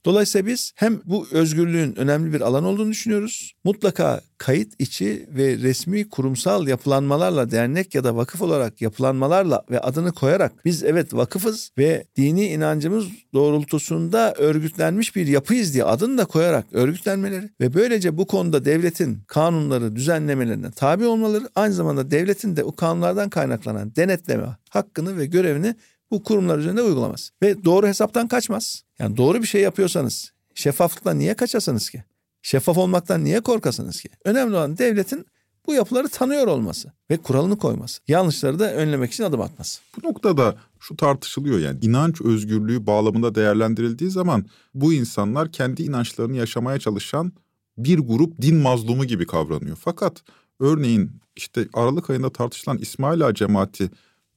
[0.06, 3.54] Dolayısıyla biz hem bu özgürlüğün önemli bir alan olduğunu düşünüyoruz.
[3.64, 10.12] Mutlaka kayıt içi ve resmi kurumsal yapılanmalarla dernek ya da vakıf olarak yapılanmalarla ve adını
[10.12, 16.66] koyarak biz evet vakıfız ve dini inancımız doğrultusunda örgütlenmiş bir yapıyız diye adını da koyarak
[16.72, 22.76] örgütlenmeleri ve böylece bu konuda devletin kanunları düzenlemelerine tabi olmaları aynı zamanda devletin de o
[22.76, 25.76] kanunlardan kaynaklanan denetleme hakkını ve görevini
[26.12, 27.32] bu kurumlar üzerinde uygulamaz.
[27.43, 28.84] Ve doğru hesaptan kaçmaz.
[28.99, 32.03] Yani doğru bir şey yapıyorsanız şeffaflıktan niye kaçasınız ki?
[32.41, 34.10] Şeffaf olmaktan niye korkasınız ki?
[34.26, 35.26] Önemli olan devletin
[35.68, 38.01] bu yapıları tanıyor olması ve kuralını koyması.
[38.08, 39.82] Yanlışları da önlemek için adım atması.
[39.97, 46.80] Bu noktada şu tartışılıyor yani inanç özgürlüğü bağlamında değerlendirildiği zaman bu insanlar kendi inançlarını yaşamaya
[46.80, 47.32] çalışan
[47.78, 49.78] bir grup din mazlumu gibi kavranıyor.
[49.82, 50.24] Fakat
[50.60, 53.89] örneğin işte Aralık ayında tartışılan İsmaila cemaati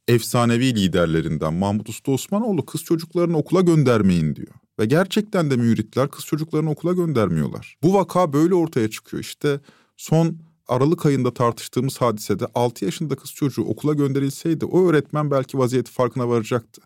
[0.09, 4.55] efsanevi liderlerinden Mahmut Usta Osmanoğlu kız çocuklarını okula göndermeyin diyor.
[4.79, 7.77] Ve gerçekten de müritler kız çocuklarını okula göndermiyorlar.
[7.83, 9.23] Bu vaka böyle ortaya çıkıyor.
[9.23, 9.61] İşte
[9.97, 10.39] son
[10.69, 16.29] Aralık ayında tartıştığımız hadisede 6 yaşında kız çocuğu okula gönderilseydi o öğretmen belki vaziyeti farkına
[16.29, 16.83] varacaktı.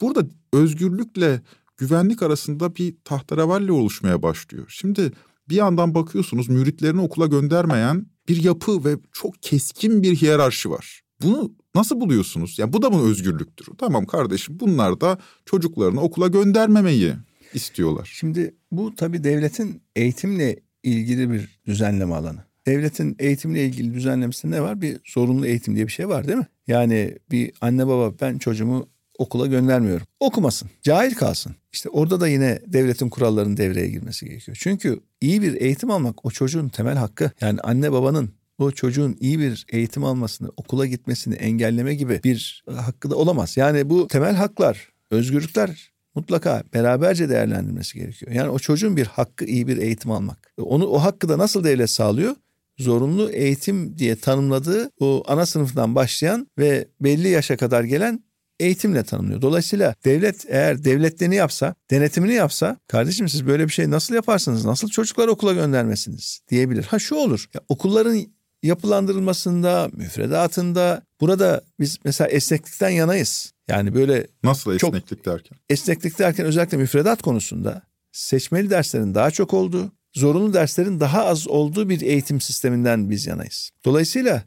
[0.00, 1.42] Burada özgürlükle
[1.76, 4.66] güvenlik arasında bir tahterevalli oluşmaya başlıyor.
[4.68, 5.12] Şimdi
[5.48, 11.02] bir yandan bakıyorsunuz müritlerini okula göndermeyen bir yapı ve çok keskin bir hiyerarşi var.
[11.22, 12.58] Bunu nasıl buluyorsunuz?
[12.58, 13.66] Yani bu da mı özgürlüktür?
[13.78, 17.12] Tamam kardeşim bunlar da çocuklarını okula göndermemeyi
[17.54, 18.10] istiyorlar.
[18.14, 22.44] Şimdi bu tabii devletin eğitimle ilgili bir düzenleme alanı.
[22.66, 24.80] Devletin eğitimle ilgili düzenlemesinde ne var?
[24.80, 26.46] Bir zorunlu eğitim diye bir şey var değil mi?
[26.66, 30.06] Yani bir anne baba ben çocuğumu okula göndermiyorum.
[30.20, 31.54] Okumasın, cahil kalsın.
[31.72, 34.56] İşte orada da yine devletin kurallarının devreye girmesi gerekiyor.
[34.60, 37.30] Çünkü iyi bir eğitim almak o çocuğun temel hakkı.
[37.40, 43.10] Yani anne babanın o çocuğun iyi bir eğitim almasını, okula gitmesini engelleme gibi bir hakkı
[43.10, 43.56] da olamaz.
[43.56, 48.32] Yani bu temel haklar, özgürlükler mutlaka beraberce değerlendirilmesi gerekiyor.
[48.32, 50.52] Yani o çocuğun bir hakkı iyi bir eğitim almak.
[50.58, 52.36] Onu o hakkı da nasıl devlet sağlıyor?
[52.78, 58.24] Zorunlu eğitim diye tanımladığı o ana sınıftan başlayan ve belli yaşa kadar gelen
[58.60, 59.42] eğitimle tanımlıyor.
[59.42, 64.64] Dolayısıyla devlet eğer devletliğini yapsa, denetimini yapsa, kardeşim siz böyle bir şey nasıl yaparsınız?
[64.64, 66.84] Nasıl çocuklar okula göndermesiniz diyebilir.
[66.84, 67.48] Ha şu olur.
[67.54, 68.26] Ya, okulların
[68.62, 73.52] yapılandırılmasında, müfredatında burada biz mesela esneklikten yanayız.
[73.68, 75.58] Yani böyle Nasıl esneklik derken?
[75.68, 77.82] esneklik derken özellikle müfredat konusunda
[78.12, 83.70] seçmeli derslerin daha çok olduğu, zorunlu derslerin daha az olduğu bir eğitim sisteminden biz yanayız.
[83.84, 84.44] Dolayısıyla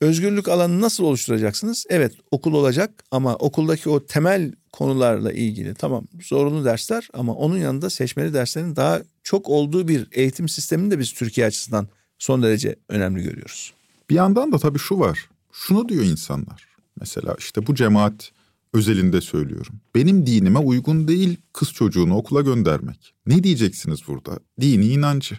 [0.00, 1.86] özgürlük alanını nasıl oluşturacaksınız?
[1.88, 7.90] Evet okul olacak ama okuldaki o temel konularla ilgili tamam zorunlu dersler ama onun yanında
[7.90, 11.88] seçmeli derslerin daha çok olduğu bir eğitim sistemini de biz Türkiye açısından
[12.18, 13.72] son derece önemli görüyoruz.
[14.10, 15.28] Bir yandan da tabii şu var.
[15.52, 16.76] Şunu diyor insanlar.
[17.00, 18.32] Mesela işte bu cemaat
[18.74, 19.74] özelinde söylüyorum.
[19.94, 23.14] Benim dinime uygun değil kız çocuğunu okula göndermek.
[23.26, 24.38] Ne diyeceksiniz burada?
[24.60, 25.38] Dini inancı.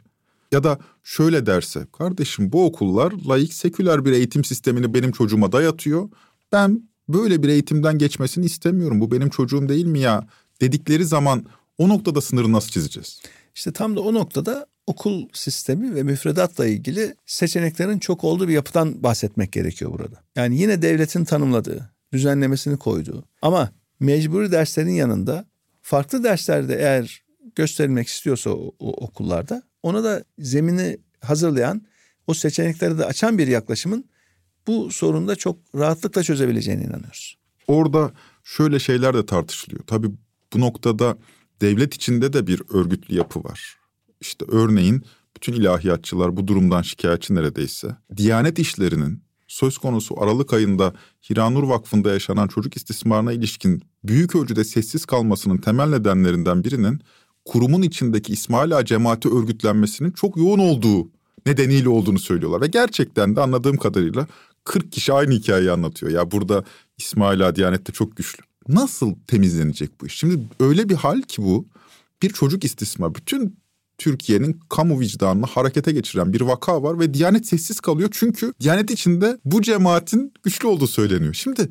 [0.51, 6.09] Ya da şöyle derse, kardeşim bu okullar laik seküler bir eğitim sistemini benim çocuğuma dayatıyor.
[6.51, 9.01] Ben böyle bir eğitimden geçmesini istemiyorum.
[9.01, 10.27] Bu benim çocuğum değil mi ya?
[10.61, 11.45] Dedikleri zaman
[11.77, 13.21] o noktada sınırı nasıl çizeceğiz?
[13.55, 19.03] İşte tam da o noktada okul sistemi ve müfredatla ilgili seçeneklerin çok olduğu bir yapıdan
[19.03, 20.23] bahsetmek gerekiyor burada.
[20.35, 25.45] Yani yine devletin tanımladığı, düzenlemesini koyduğu ama mecburi derslerin yanında
[25.81, 27.23] farklı derslerde eğer
[27.55, 31.81] gösterilmek istiyorsa o, o okullarda ona da zemini hazırlayan,
[32.27, 34.05] o seçenekleri de açan bir yaklaşımın
[34.67, 37.37] bu sorunu da çok rahatlıkla çözebileceğine inanıyoruz.
[37.67, 38.11] Orada
[38.43, 39.83] şöyle şeyler de tartışılıyor.
[39.87, 40.07] Tabii
[40.53, 41.17] bu noktada
[41.61, 43.77] devlet içinde de bir örgütlü yapı var.
[44.21, 45.03] İşte örneğin
[45.35, 47.95] bütün ilahiyatçılar bu durumdan şikayetçi neredeyse.
[48.17, 50.93] Diyanet işlerinin söz konusu Aralık ayında
[51.29, 57.01] Hiranur Vakfı'nda yaşanan çocuk istismarına ilişkin büyük ölçüde sessiz kalmasının temel nedenlerinden birinin
[57.45, 61.09] kurumun içindeki İsmaila cemaati örgütlenmesinin çok yoğun olduğu
[61.45, 62.61] nedeniyle olduğunu söylüyorlar.
[62.61, 64.27] Ve gerçekten de anladığım kadarıyla
[64.63, 66.11] 40 kişi aynı hikayeyi anlatıyor.
[66.11, 66.63] Ya burada
[66.97, 68.43] İsmaila Diyanet'te çok güçlü.
[68.67, 70.17] Nasıl temizlenecek bu iş?
[70.17, 71.67] Şimdi öyle bir hal ki bu
[72.21, 73.15] bir çocuk istismar.
[73.15, 73.59] Bütün
[73.97, 79.37] Türkiye'nin kamu vicdanını harekete geçiren bir vaka var ve Diyanet sessiz kalıyor çünkü Diyanet içinde
[79.45, 81.33] bu cemaatin güçlü olduğu söyleniyor.
[81.33, 81.69] Şimdi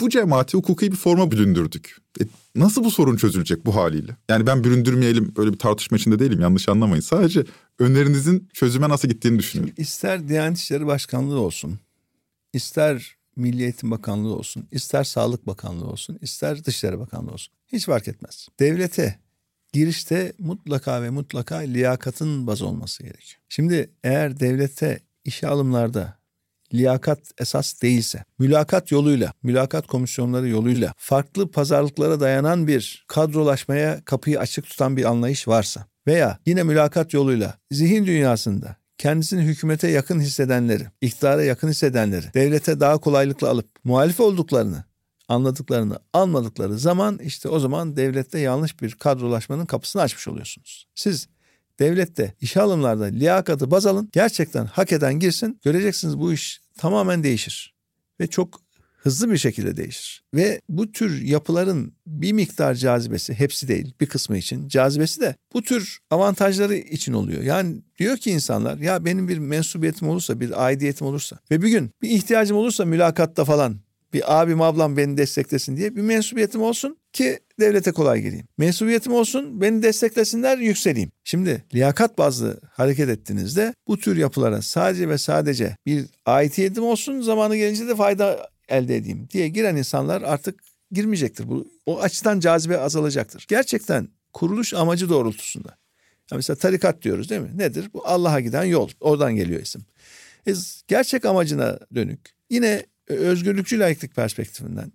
[0.00, 1.96] bu cemaati hukuki bir forma büründürdük.
[2.20, 4.16] E, nasıl bu sorun çözülecek bu haliyle?
[4.28, 7.02] Yani ben büründürmeyelim böyle bir tartışma içinde değilim yanlış anlamayın.
[7.02, 7.44] Sadece
[7.78, 9.74] önerinizin çözüme nasıl gittiğini düşünüyorum.
[9.78, 11.78] İster Diyanet İşleri Başkanlığı olsun,
[12.52, 17.54] ister Milli Eğitim Bakanlığı olsun, ister Sağlık Bakanlığı olsun, ister Dışişleri Bakanlığı olsun.
[17.72, 18.48] Hiç fark etmez.
[18.60, 19.18] Devlete
[19.72, 23.40] girişte mutlaka ve mutlaka liyakatın baz olması gerekiyor.
[23.48, 26.20] Şimdi eğer devlete işe alımlarda
[26.74, 34.66] liyakat esas değilse, mülakat yoluyla, mülakat komisyonları yoluyla farklı pazarlıklara dayanan bir kadrolaşmaya kapıyı açık
[34.66, 41.42] tutan bir anlayış varsa veya yine mülakat yoluyla zihin dünyasında kendisini hükümete yakın hissedenleri, iktidara
[41.42, 44.84] yakın hissedenleri, devlete daha kolaylıkla alıp muhalif olduklarını
[45.30, 50.86] anladıklarını almadıkları zaman işte o zaman devlette yanlış bir kadrolaşmanın kapısını açmış oluyorsunuz.
[50.94, 51.28] Siz
[51.78, 54.08] devlette işe alımlarda liyakatı baz alın.
[54.12, 55.60] Gerçekten hak eden girsin.
[55.64, 57.74] Göreceksiniz bu iş tamamen değişir.
[58.20, 58.60] Ve çok
[58.96, 60.24] hızlı bir şekilde değişir.
[60.34, 65.62] Ve bu tür yapıların bir miktar cazibesi, hepsi değil bir kısmı için cazibesi de bu
[65.62, 67.42] tür avantajları için oluyor.
[67.42, 71.90] Yani diyor ki insanlar ya benim bir mensubiyetim olursa, bir aidiyetim olursa ve bir gün
[72.02, 73.80] bir ihtiyacım olursa mülakatta falan
[74.12, 78.46] bir abim ablam beni desteklesin diye bir mensubiyetim olsun ki devlete kolay gireyim.
[78.58, 81.10] Mensubiyetim olsun beni desteklesinler yükseleyim.
[81.24, 87.56] Şimdi liyakat bazlı hareket ettiğinizde bu tür yapılara sadece ve sadece bir aitiyetim olsun zamanı
[87.56, 90.60] gelince de fayda elde edeyim diye giren insanlar artık
[90.92, 91.48] girmeyecektir.
[91.48, 93.44] Bu o açıdan cazibe azalacaktır.
[93.48, 95.68] Gerçekten kuruluş amacı doğrultusunda.
[96.30, 97.50] Ya mesela tarikat diyoruz değil mi?
[97.54, 97.90] Nedir?
[97.94, 98.88] Bu Allah'a giden yol.
[99.00, 99.82] Oradan geliyor isim.
[100.48, 100.52] E,
[100.88, 102.20] gerçek amacına dönük.
[102.50, 102.86] Yine
[103.16, 104.92] özgürlükçü laiklik perspektifinden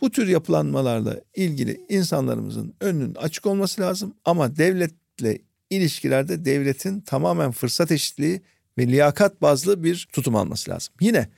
[0.00, 5.38] bu tür yapılanmalarla ilgili insanlarımızın önünün açık olması lazım ama devletle
[5.70, 8.40] ilişkilerde devletin tamamen fırsat eşitliği
[8.78, 10.94] ve liyakat bazlı bir tutum alması lazım.
[11.00, 11.28] Yine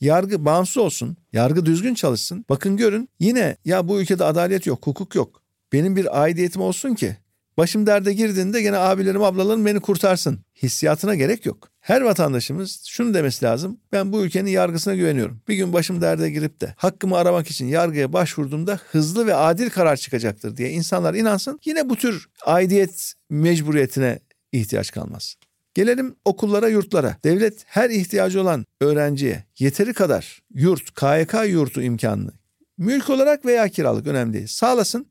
[0.00, 2.44] yargı bağımsız olsun, yargı düzgün çalışsın.
[2.48, 5.42] Bakın görün yine ya bu ülkede adalet yok, hukuk yok.
[5.72, 7.16] Benim bir aidiyetim olsun ki
[7.56, 10.38] başım derde girdiğinde gene abilerim ablalarım beni kurtarsın.
[10.62, 11.68] Hissiyatına gerek yok.
[11.80, 13.80] Her vatandaşımız şunu demesi lazım.
[13.92, 15.40] Ben bu ülkenin yargısına güveniyorum.
[15.48, 19.96] Bir gün başım derde girip de hakkımı aramak için yargıya başvurduğumda hızlı ve adil karar
[19.96, 21.60] çıkacaktır diye insanlar inansın.
[21.64, 24.18] Yine bu tür aidiyet mecburiyetine
[24.52, 25.36] ihtiyaç kalmaz.
[25.74, 27.16] Gelelim okullara, yurtlara.
[27.24, 32.32] Devlet her ihtiyacı olan öğrenciye yeteri kadar yurt, KYK yurtu imkanını
[32.78, 35.06] mülk olarak veya kiralık önemli değil sağlasın.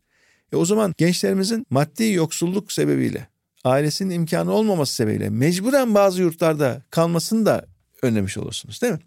[0.54, 3.28] E o zaman gençlerimizin maddi yoksulluk sebebiyle
[3.64, 7.66] ailesinin imkanı olmaması sebebiyle mecburen bazı yurtlarda kalmasını da
[8.02, 9.00] önlemiş olursunuz değil mi?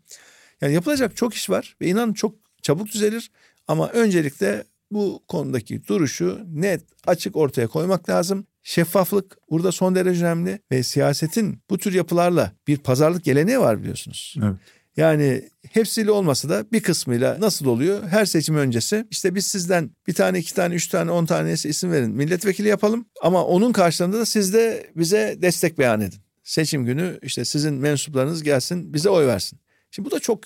[0.61, 3.31] Yani yapılacak çok iş var ve inan çok çabuk düzelir
[3.69, 8.47] ama öncelikle bu konudaki duruşu net açık ortaya koymak lazım.
[8.63, 14.35] Şeffaflık burada son derece önemli ve siyasetin bu tür yapılarla bir pazarlık geleneği var biliyorsunuz.
[14.43, 14.57] Evet.
[14.99, 18.09] Yani hepsiyle olmasa da bir kısmıyla nasıl oluyor?
[18.09, 21.93] Her seçim öncesi işte biz sizden bir tane, iki tane, üç tane, on tane isim
[21.93, 22.11] verin.
[22.11, 26.19] Milletvekili yapalım ama onun karşılığında da siz de bize destek beyan edin.
[26.45, 29.59] Seçim günü işte sizin mensuplarınız gelsin bize oy versin.
[29.91, 30.41] Şimdi bu da çok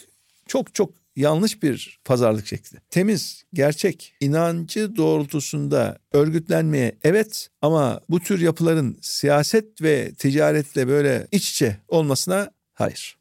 [0.46, 2.78] çok çok yanlış bir pazarlık şekli.
[2.90, 11.50] Temiz, gerçek, inancı doğrultusunda örgütlenmeye evet ama bu tür yapıların siyaset ve ticaretle böyle iç
[11.50, 13.16] içe olmasına hayır.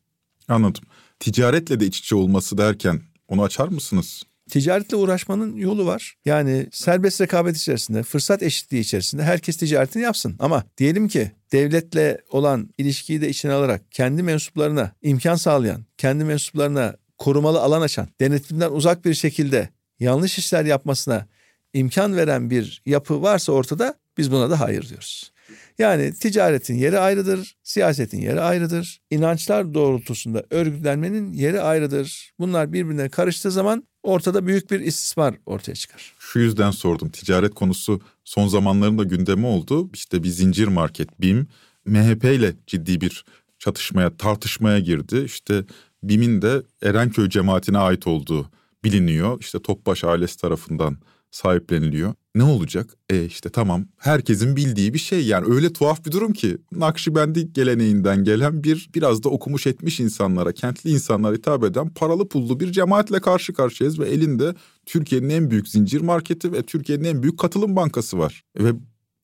[0.47, 0.83] Anladım.
[1.21, 4.23] Ticaretle de iç içe olması derken onu açar mısınız?
[4.49, 6.15] Ticaretle uğraşmanın yolu var.
[6.25, 10.35] Yani serbest rekabet içerisinde, fırsat eşitliği içerisinde herkes ticaretini yapsın.
[10.39, 16.95] Ama diyelim ki devletle olan ilişkiyi de içine alarak kendi mensuplarına imkan sağlayan, kendi mensuplarına
[17.17, 19.69] korumalı alan açan, denetimden uzak bir şekilde
[19.99, 21.27] yanlış işler yapmasına
[21.73, 25.30] imkan veren bir yapı varsa ortada biz buna da hayır diyoruz.
[25.79, 29.01] Yani ticaretin yeri ayrıdır, siyasetin yeri ayrıdır.
[29.11, 32.31] İnançlar doğrultusunda örgütlenmenin yeri ayrıdır.
[32.39, 36.13] Bunlar birbirine karıştığı zaman ortada büyük bir istismar ortaya çıkar.
[36.19, 37.09] Şu yüzden sordum.
[37.09, 39.89] Ticaret konusu son zamanlarında gündemi oldu.
[39.93, 41.47] İşte bir zincir market BİM
[41.85, 43.25] MHP ile ciddi bir
[43.59, 45.23] çatışmaya, tartışmaya girdi.
[45.25, 45.63] İşte
[46.03, 48.51] BİM'in de Erenköy cemaatine ait olduğu
[48.83, 49.37] biliniyor.
[49.39, 50.97] İşte Topbaş ailesi tarafından
[51.31, 52.13] sahipleniliyor.
[52.35, 52.97] Ne olacak?
[53.09, 58.23] E işte tamam herkesin bildiği bir şey yani öyle tuhaf bir durum ki Nakşibendi geleneğinden
[58.23, 63.19] gelen bir biraz da okumuş etmiş insanlara, kentli insanlara hitap eden paralı pullu bir cemaatle
[63.19, 64.55] karşı karşıyayız ve elinde
[64.85, 68.43] Türkiye'nin en büyük zincir marketi ve Türkiye'nin en büyük katılım bankası var.
[68.57, 68.71] Ve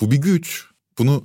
[0.02, 0.66] bu bir güç.
[0.98, 1.24] Bunu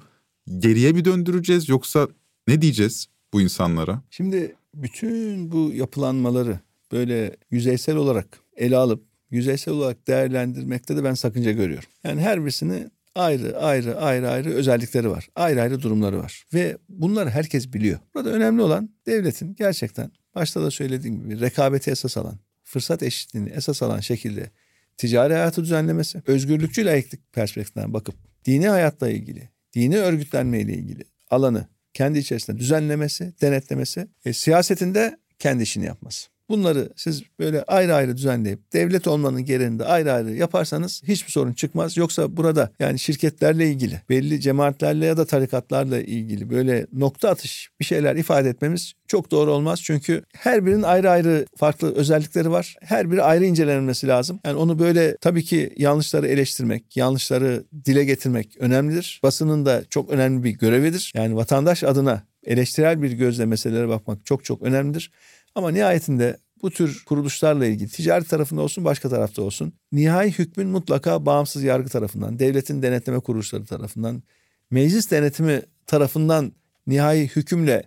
[0.58, 2.08] geriye mi döndüreceğiz yoksa
[2.48, 4.02] ne diyeceğiz bu insanlara?
[4.10, 6.60] Şimdi bütün bu yapılanmaları
[6.92, 11.88] böyle yüzeysel olarak ele alıp yüzeysel olarak değerlendirmekte de ben sakınca görüyorum.
[12.04, 15.28] Yani her birisini ayrı ayrı ayrı ayrı özellikleri var.
[15.34, 16.44] Ayrı ayrı durumları var.
[16.54, 17.98] Ve bunları herkes biliyor.
[18.14, 23.82] Burada önemli olan devletin gerçekten başta da söylediğim gibi rekabeti esas alan, fırsat eşitliğini esas
[23.82, 24.50] alan şekilde
[24.96, 28.14] ticari hayatı düzenlemesi, özgürlükçü laiklik perspektifinden bakıp
[28.44, 35.62] dini hayatla ilgili, dini örgütlenme ile ilgili alanı kendi içerisinde düzenlemesi, denetlemesi, e, siyasetinde kendi
[35.62, 36.31] işini yapması.
[36.48, 41.96] Bunları siz böyle ayrı ayrı düzenleyip devlet olmanın gereğinde ayrı ayrı yaparsanız hiçbir sorun çıkmaz.
[41.96, 47.84] Yoksa burada yani şirketlerle ilgili, belli cemaatlerle ya da tarikatlarla ilgili böyle nokta atış bir
[47.84, 49.82] şeyler ifade etmemiz çok doğru olmaz.
[49.82, 52.76] Çünkü her birinin ayrı ayrı farklı özellikleri var.
[52.80, 54.40] Her biri ayrı incelenmesi lazım.
[54.44, 59.20] Yani onu böyle tabii ki yanlışları eleştirmek, yanlışları dile getirmek önemlidir.
[59.22, 61.12] Basının da çok önemli bir görevidir.
[61.14, 65.10] Yani vatandaş adına eleştirel bir gözle meselelere bakmak çok çok önemlidir.
[65.54, 71.26] Ama nihayetinde bu tür kuruluşlarla ilgili ticari tarafında olsun başka tarafta olsun nihai hükmün mutlaka
[71.26, 74.22] bağımsız yargı tarafından, devletin denetleme kuruluşları tarafından,
[74.70, 76.52] meclis denetimi tarafından
[76.86, 77.82] nihai hükümle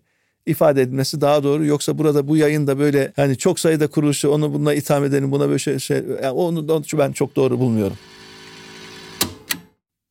[0.45, 1.65] ifade edilmesi daha doğru.
[1.65, 5.59] Yoksa burada bu yayında böyle hani çok sayıda kuruluşu onu bununla itham edelim buna böyle
[5.59, 7.97] şey, şey yani onu, onu ben çok doğru bulmuyorum.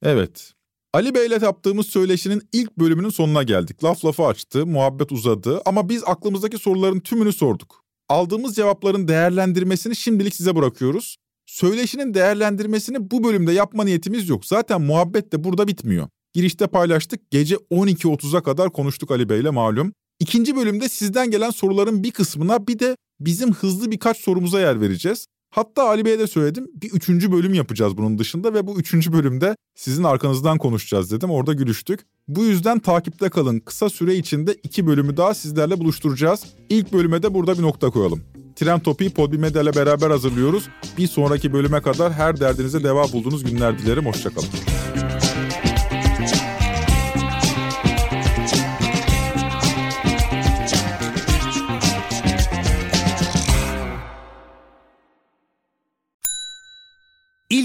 [0.02, 0.52] Evet.
[0.94, 3.84] Ali Bey'le yaptığımız söyleşinin ilk bölümünün sonuna geldik.
[3.84, 7.84] Laf lafı açtı, muhabbet uzadı ama biz aklımızdaki soruların tümünü sorduk.
[8.08, 11.16] Aldığımız cevapların değerlendirmesini şimdilik size bırakıyoruz.
[11.46, 14.46] Söyleşinin değerlendirmesini bu bölümde yapma niyetimiz yok.
[14.46, 16.08] Zaten muhabbet de burada bitmiyor.
[16.34, 17.30] Girişte paylaştık.
[17.30, 19.92] Gece 12.30'a kadar konuştuk Ali Bey'le malum.
[20.20, 25.26] İkinci bölümde sizden gelen soruların bir kısmına bir de bizim hızlı birkaç sorumuza yer vereceğiz.
[25.54, 29.56] Hatta Ali Bey'e de söyledim bir üçüncü bölüm yapacağız bunun dışında ve bu üçüncü bölümde
[29.74, 31.30] sizin arkanızdan konuşacağız dedim.
[31.30, 32.00] Orada gülüştük.
[32.28, 33.60] Bu yüzden takipte kalın.
[33.60, 36.44] Kısa süre içinde iki bölümü daha sizlerle buluşturacağız.
[36.68, 38.22] İlk bölüme de burada bir nokta koyalım.
[38.56, 40.68] Tren Topi'yi Podbi ile beraber hazırlıyoruz.
[40.98, 44.06] Bir sonraki bölüme kadar her derdinize deva bulduğunuz günler dilerim.
[44.06, 44.48] Hoşçakalın.